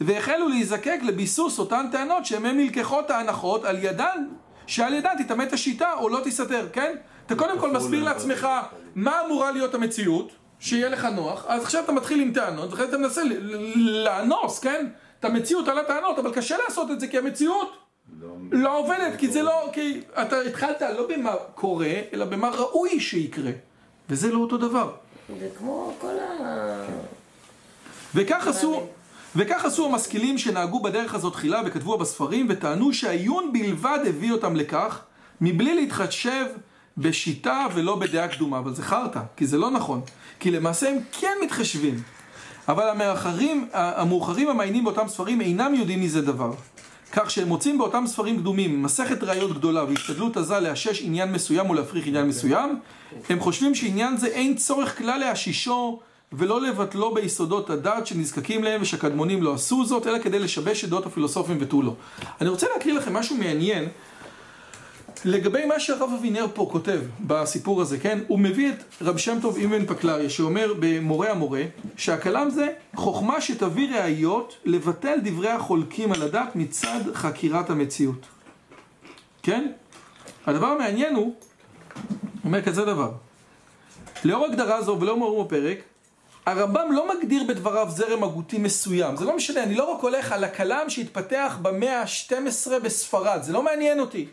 [0.00, 4.26] והחלו להיזקק לביסוס אותן טענות שהן נלקחות ההנחות על ידן,
[4.66, 6.96] שעל ידן תתעמת השיטה או לא תיסתר, כן?
[7.26, 8.48] אתה קודם כל מסביר לעצמך
[8.94, 12.88] מה אמורה להיות המציאות, שיהיה לך נוח, אז עכשיו אתה מתחיל עם טענות, ואחרי זה
[12.88, 13.22] אתה מנסה
[13.74, 14.86] לאנוס, כן?
[15.20, 17.76] את המציאות על הטענות, אבל קשה לעשות את זה כי המציאות
[18.52, 23.50] לא עובדת, כי זה לא, כי אתה התחלת לא במה קורה, אלא במה ראוי שיקרה.
[24.08, 24.92] וזה לא אותו דבר.
[25.40, 26.84] זה כמו כל ה...
[28.14, 28.86] וכך עשו,
[29.36, 35.00] וכך עשו המשכילים שנהגו בדרך הזאת תחילה וכתבו בספרים וטענו שהעיון בלבד הביא אותם לכך
[35.40, 36.46] מבלי להתחשב
[36.98, 38.58] בשיטה ולא בדעה קדומה.
[38.58, 40.00] אבל זה חרטא, כי זה לא נכון.
[40.40, 42.02] כי למעשה הם כן מתחשבים.
[42.68, 46.52] אבל המאחרים, המאוחרים המעיינים באותם ספרים אינם יודעים מזה דבר
[47.16, 51.74] כך שהם מוצאים באותם ספרים קדומים מסכת ראיות גדולה והשתדלות עזה לאשש עניין מסוים או
[51.74, 52.78] להפריך עניין מסוים
[53.28, 56.00] הם חושבים שעניין זה אין צורך כלל להשישו
[56.32, 61.06] ולא לבטלו ביסודות הדת שנזקקים להם ושהקדמונים לא עשו זאת אלא כדי לשבש את דעות
[61.06, 61.94] הפילוסופים ותו לא.
[62.40, 63.88] אני רוצה להקריא לכם משהו מעניין
[65.24, 68.18] לגבי מה שהרב אבינר פה כותב בסיפור הזה, כן?
[68.28, 71.62] הוא מביא את רב שם טוב אבן פקלריה שאומר במורה המורה
[71.96, 78.26] שהכלם זה חוכמה שתביא ראיות לבטל דברי החולקים על הדת מצד חקירת המציאות.
[79.42, 79.72] כן?
[80.46, 81.34] הדבר המעניין הוא, הוא
[82.44, 83.10] אומר כזה דבר
[84.24, 85.78] לאור הגדרה זו ולא מאור בפרק
[86.46, 90.44] הרמב"ם לא מגדיר בדבריו זרם הגותי מסוים, זה לא משנה, אני לא רק הולך על
[90.44, 94.26] הכלם שהתפתח במאה ה-12 בספרד, זה לא מעניין אותי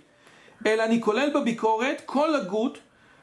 [0.65, 2.77] אלא אני כולל בביקורת כל הגות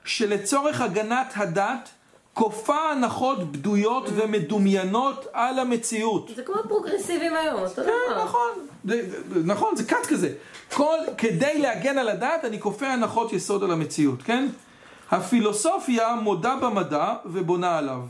[0.05, 1.89] שלצורך הגנת הדת
[2.35, 6.31] כופה הנחות בדויות ומדומיינות על המציאות.
[6.37, 8.25] זה כמו פרוגרסיבים היום, אותו כן, דבר.
[8.25, 8.51] נכון,
[8.85, 9.03] זה,
[9.45, 10.33] נכון, זה קאט כזה.
[10.73, 14.49] כל, כדי להגן על הדת אני כופה הנחות יסוד על המציאות, כן?
[15.11, 18.01] הפילוסופיה מודה במדע ובונה עליו.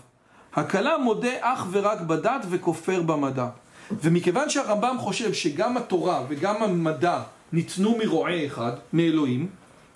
[0.54, 3.46] הכלם מודה אך ורק בדת וכופר במדע.
[3.90, 7.20] ומכיוון שהרמב"ם חושב שגם התורה וגם המדע
[7.52, 9.48] ניתנו מרועה אחד, מאלוהים,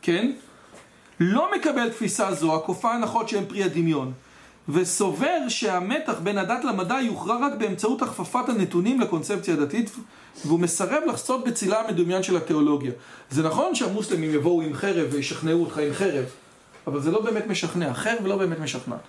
[0.03, 0.33] כן?
[1.21, 4.13] לא מקבל תפיסה זו, הכופה הנחות שהן פרי הדמיון,
[4.69, 9.91] וסובר שהמתח בין הדת למדע יוכרע רק באמצעות הכפפת הנתונים לקונספציה הדתית,
[10.47, 12.93] והוא מסרב לחצות בצילה המדומיין של התיאולוגיה.
[13.31, 16.25] זה נכון שהמוסלמים יבואו עם חרב וישכנעו אותך עם חרב,
[16.87, 19.01] אבל זה לא באמת משכנע, חרב לא באמת משכנעת.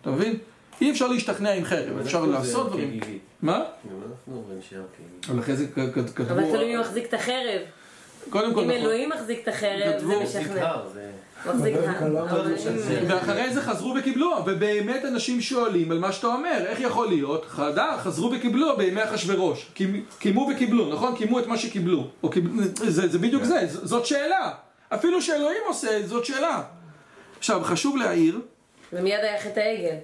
[0.00, 0.36] אתה מבין?
[0.80, 3.00] אי אפשר להשתכנע עם חרב, אפשר לעשות דברים.
[3.42, 3.52] מה?
[3.54, 3.62] גם
[4.10, 5.26] אנחנו אומרים כגילית.
[5.30, 5.66] אבל אחרי זה
[6.14, 6.34] כתבו...
[6.34, 7.60] אבל תלוי מי מחזיק את החרב.
[8.30, 8.80] קודם כל אם נכון.
[8.80, 10.76] אלוהים מחזיק את החרב, זה משכנע.
[10.94, 11.10] זה...
[12.76, 13.04] זה.
[13.08, 17.44] ואחרי זה חזרו וקיבלו, ובאמת אנשים שואלים על מה שאתה אומר, איך יכול להיות?
[17.48, 19.66] חדה, חזרו וקיבלו בימי אחשוורוש.
[19.74, 21.16] קימ- קיימו וקיבלו, נכון?
[21.16, 22.06] קיימו את מה שקיבלו.
[22.74, 24.52] זה, זה בדיוק זה, ז- זאת שאלה.
[24.94, 26.62] אפילו שאלוהים עושה, זאת שאלה.
[27.38, 28.40] עכשיו, חשוב להעיר,
[28.92, 29.96] ומיד היה חטא העגל.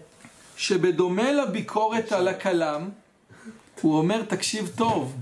[0.57, 2.89] שבדומה לביקורת על הכלם,
[3.81, 5.17] הוא אומר, תקשיב טוב.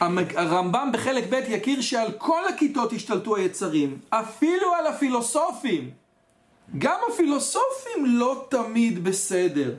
[0.00, 5.90] המ- הרמב"ם בחלק ב' יכיר שעל כל הכיתות השתלטו היצרים, אפילו על הפילוסופים.
[6.78, 9.74] גם הפילוסופים לא תמיד בסדר.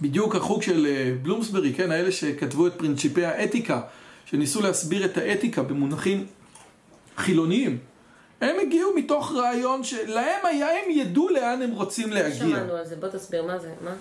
[0.00, 3.80] בדיוק החוג של אה, בלומסברי, כן, האלה שכתבו את פרינציפי האתיקה,
[4.24, 6.26] שניסו להסביר את האתיקה במונחים
[7.16, 7.78] חילוניים,
[8.40, 12.38] הם הגיעו מתוך רעיון שלהם היה, הם ידעו לאן הם רוצים להגיע.
[12.38, 13.94] שמענו על זה, בוא תסביר מה זה, מה?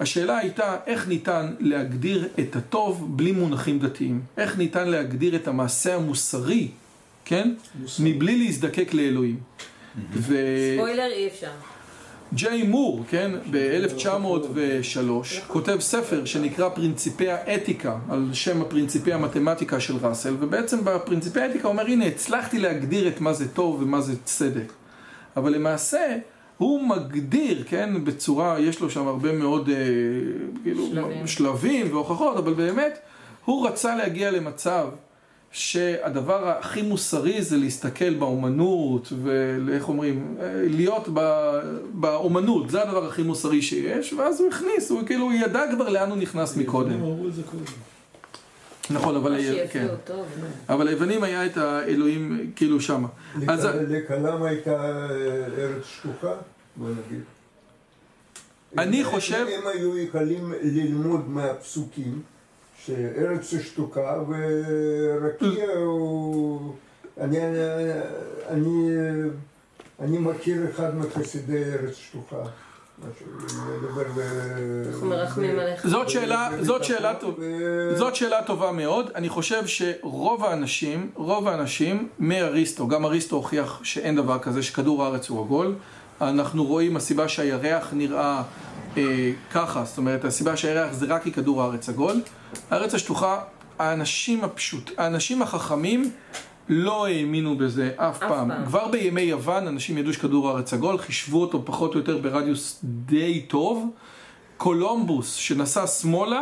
[0.00, 4.22] השאלה הייתה איך ניתן להגדיר את הטוב בלי מונחים דתיים?
[4.36, 6.68] איך ניתן להגדיר את המעשה המוסרי,
[7.24, 7.54] כן?
[7.98, 9.40] מבלי להזדקק לאלוהים.
[10.12, 10.36] ו...
[10.76, 11.50] ספוילר אי אפשר.
[12.34, 20.34] ג'יי מור, כן, ב-1903, כותב ספר שנקרא פרינציפי האתיקה, על שם הפרינציפי המתמטיקה של ראסל,
[20.40, 24.72] ובעצם בפרינציפי האתיקה אומר, הנה, הצלחתי להגדיר את מה זה טוב ומה זה צדק.
[25.36, 26.16] אבל למעשה,
[26.58, 29.74] הוא מגדיר, כן, בצורה, יש לו שם הרבה מאוד, אה,
[30.62, 31.26] כאילו, שלבים.
[31.26, 32.98] שלבים והוכחות, אבל באמת,
[33.44, 34.88] הוא רצה להגיע למצב
[35.54, 40.36] שהדבר הכי מוסרי זה להסתכל באומנות ואיך אומרים,
[40.66, 41.60] להיות ב-
[41.92, 46.18] באומנות, זה הדבר הכי מוסרי שיש, ואז הוא הכניס, הוא כאילו ידע כבר לאן הוא
[46.18, 47.00] נכנס מקודם.
[48.90, 49.32] נכון, אבל...
[49.32, 49.38] מה
[49.72, 49.86] כן.
[50.68, 53.08] אבל ליוונים היה את האלוהים כאילו שמה.
[53.88, 55.10] לכלם הייתה אה,
[55.58, 56.34] ארץ שטוחה,
[56.76, 57.20] בוא נגיד.
[58.78, 62.22] אני חושב- הם היו יכולים ללמוד מהפסוקים
[62.86, 66.74] שארץ שטוחה ורקיע הוא...
[67.20, 67.38] אני,
[68.48, 68.88] אני,
[70.00, 72.36] אני מכיר אחד מחסידי ארץ שטוחה.
[75.84, 77.12] זאת שאלה, זאת שאלה.
[77.38, 83.80] ו- זאת שאלה טובה מאוד, אני חושב שרוב האנשים, רוב האנשים מאריסטו, גם אריסטו הוכיח
[83.82, 85.74] שאין דבר כזה, שכדור הארץ הוא עגול
[86.20, 88.42] אנחנו רואים הסיבה שהירח נראה
[88.96, 92.20] אה, ככה, זאת אומרת הסיבה שהירח זה רק כי כדור הארץ עגול
[92.70, 93.40] הארץ השטוחה,
[93.78, 96.10] האנשים הפשוטים, האנשים החכמים
[96.68, 98.48] לא האמינו בזה אף, אף פעם.
[98.48, 98.66] פעם.
[98.66, 103.40] כבר בימי יוון אנשים ידעו שכדור הארץ עגול, חישבו אותו פחות או יותר ברדיוס די
[103.40, 103.90] טוב
[104.56, 106.40] קולומבוס שנסע שמאלה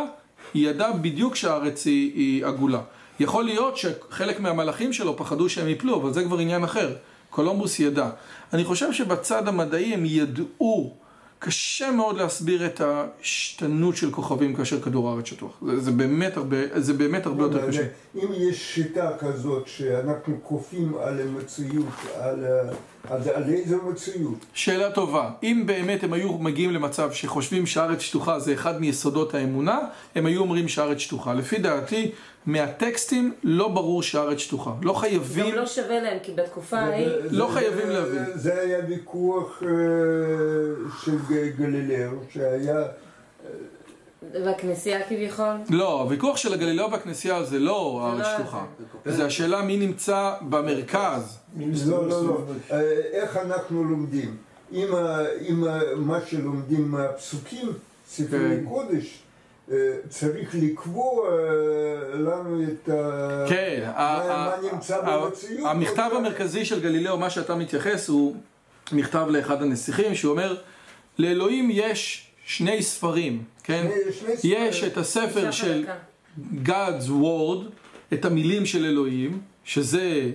[0.55, 2.81] ידע בדיוק שהארץ היא, היא עגולה.
[3.19, 6.95] יכול להיות שחלק מהמלחים שלו פחדו שהם יפלו, אבל זה כבר עניין אחר.
[7.29, 8.09] קולומבוס ידע.
[8.53, 10.93] אני חושב שבצד המדעי הם ידעו,
[11.45, 15.51] קשה מאוד להסביר את ההשתנות של כוכבים כאשר כדור הארץ שטוח.
[15.65, 17.83] זה, זה באמת הרבה, זה באמת הרבה יותר קשה.
[18.15, 22.45] אם יש שיטה כזאת שאנחנו כופים על המציאות, על,
[23.09, 24.45] על, על איזה מציאות?
[24.53, 25.29] שאלה טובה.
[25.43, 29.79] אם באמת הם היו מגיעים למצב שחושבים שהארץ שטוחה זה אחד מיסודות האמונה,
[30.15, 31.33] הם היו אומרים שהארץ שטוחה.
[31.33, 32.11] לפי דעתי,
[32.45, 34.71] מהטקסטים לא ברור שהארץ שטוחה.
[34.81, 35.55] לא גם חייבים...
[35.55, 37.07] לא שווה להם, כי בתקופה ההיא...
[37.31, 38.23] לא חייבים להבין.
[38.35, 39.69] זה היה ויכוח אה,
[41.03, 41.17] של
[41.57, 42.83] גלילאו, שהיה...
[44.45, 45.55] והכנסייה כביכול.
[45.69, 48.65] לא, הוויכוח של הגלילאו והכנסייה זה לא הארץ לא שטוחה.
[49.05, 51.37] זה השאלה מי נמצא במרכז.
[51.87, 52.41] לא, לא, לא.
[52.71, 52.81] אה,
[53.11, 54.37] איך אנחנו לומדים?
[54.71, 54.87] אם,
[55.95, 57.73] מה שלומדים מהפסוקים,
[58.07, 58.65] ספרי כן.
[58.69, 59.22] קודש, אה,
[60.09, 61.35] צריך לקבוע אה,
[62.19, 63.45] לנו את ה...
[63.49, 65.69] כן, מה- ה- מה נמצא ה- במציאות.
[65.71, 68.35] המכתב המרכזי של גלילאו, מה שאתה מתייחס, הוא
[68.91, 70.55] מכתב לאחד הנסיכים, שהוא אומר,
[71.19, 73.87] לאלוהים יש שני ספרים, כן?
[74.19, 74.51] שני- שני.
[74.51, 75.85] יש את הספר של.
[76.65, 77.63] God's Word,
[78.13, 80.31] את המילים של אלוהים, שזה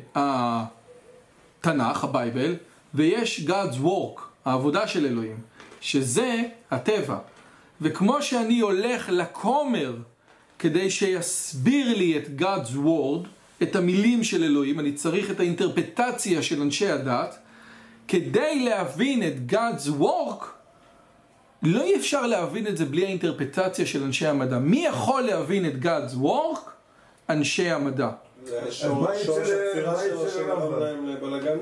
[1.60, 2.56] התנ"ך, ה Bible,
[2.94, 5.36] ויש God's Work, העבודה של אלוהים,
[5.80, 7.18] שזה הטבע.
[7.80, 9.96] וכמו שאני הולך לכומר
[10.58, 13.28] כדי שיסביר לי את God's Word,
[13.62, 17.38] את המילים של אלוהים, אני צריך את האינטרפטציה של אנשי הדת,
[18.08, 20.44] כדי להבין את God's Work,
[21.62, 24.58] לא אי אפשר להבין את זה בלי האינטרפטציה של אנשי המדע.
[24.58, 26.70] מי יכול להבין את God's Work?
[27.30, 28.10] אנשי המדע.
[28.44, 28.60] זה
[30.46, 30.80] מה הרמב"ם?
[30.80, 31.58] להם לבלאגן?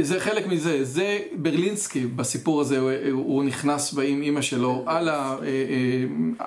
[0.00, 2.78] זה חלק מזה, זה ברלינסקי בסיפור הזה,
[3.12, 5.36] הוא, נכנס עם אימא שלו אה, אה,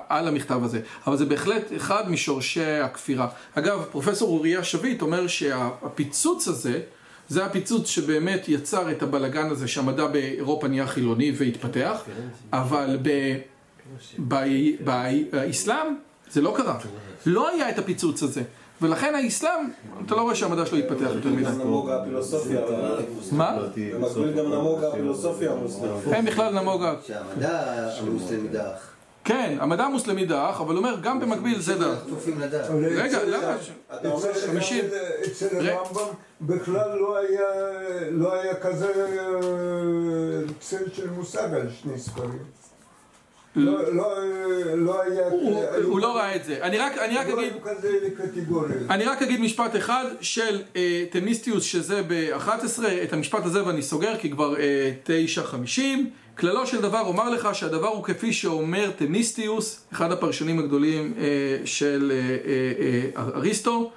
[0.08, 3.28] על המכתב הזה, אבל זה בהחלט אחד משורשי הכפירה.
[3.54, 6.80] אגב, פרופסור אוריה שביט אומר שהפיצוץ הזה,
[7.28, 12.02] זה הפיצוץ שבאמת יצר את הבלגן הזה שהמדע באירופה נהיה חילוני והתפתח,
[12.52, 12.98] אבל
[15.30, 15.86] באסלאם
[16.30, 16.78] זה לא קרה,
[17.26, 18.42] לא היה את הפיצוץ הזה,
[18.82, 19.70] ולכן האסלאם,
[20.06, 21.44] אתה לא רואה שהמדע שלו התפתח יותר מדי.
[23.32, 23.56] מה?
[23.98, 25.92] במקביל גם נמוג הפילוסופיה המוסלמית.
[26.06, 26.94] הם בכלל נמוגה.
[27.06, 27.60] שהמדע
[28.00, 28.88] המוסלמי דח.
[29.24, 31.96] כן, המדע המוסלמי דח, אבל הוא אומר, גם במקביל זה דח.
[32.82, 33.56] רגע, למה?
[34.00, 34.84] אתה אומר חמישים.
[34.84, 36.06] אצל- אצל ר- הרמב"ם
[36.40, 37.46] בכלל לא היה,
[38.10, 42.38] לא היה כזה אה, צל של מושג על שני ספרים.
[43.58, 44.14] לא, לא,
[44.76, 45.28] לא היה...
[45.84, 46.58] הוא- לא ראה את זה.
[46.62, 47.52] אני רק לא אגיד...
[48.90, 52.52] אני רק אגיד משפט אחד של אה, טמיסטיוס שזה ב-11,
[53.02, 54.92] את המשפט הזה ואני סוגר כי כבר אה,
[55.44, 55.80] 9.50
[56.38, 61.24] כללו של דבר אומר לך שהדבר הוא כפי שאומר טמיסטיוס, אחד הפרשנים הגדולים אה,
[61.64, 63.90] של אה, אה, אה, אריסטו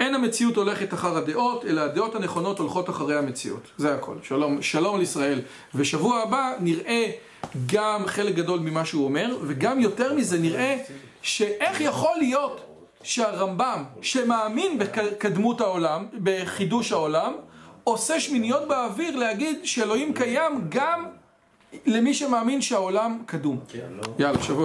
[0.00, 3.62] אין המציאות הולכת אחר הדעות, אלא הדעות הנכונות הולכות אחרי המציאות.
[3.76, 4.14] זה הכל.
[4.22, 5.40] שלום, שלום לישראל.
[5.74, 7.10] ושבוע הבא נראה
[7.66, 10.76] גם חלק גדול ממה שהוא אומר, וגם יותר מזה נראה
[11.22, 12.60] שאיך יכול להיות
[13.02, 17.32] שהרמב"ם, שמאמין בקדמות העולם, בחידוש העולם,
[17.84, 21.06] עושה שמיניות באוויר להגיד שאלוהים קיים גם
[21.86, 23.58] למי שמאמין שהעולם קדום.
[24.18, 24.64] יאללה, שבוע.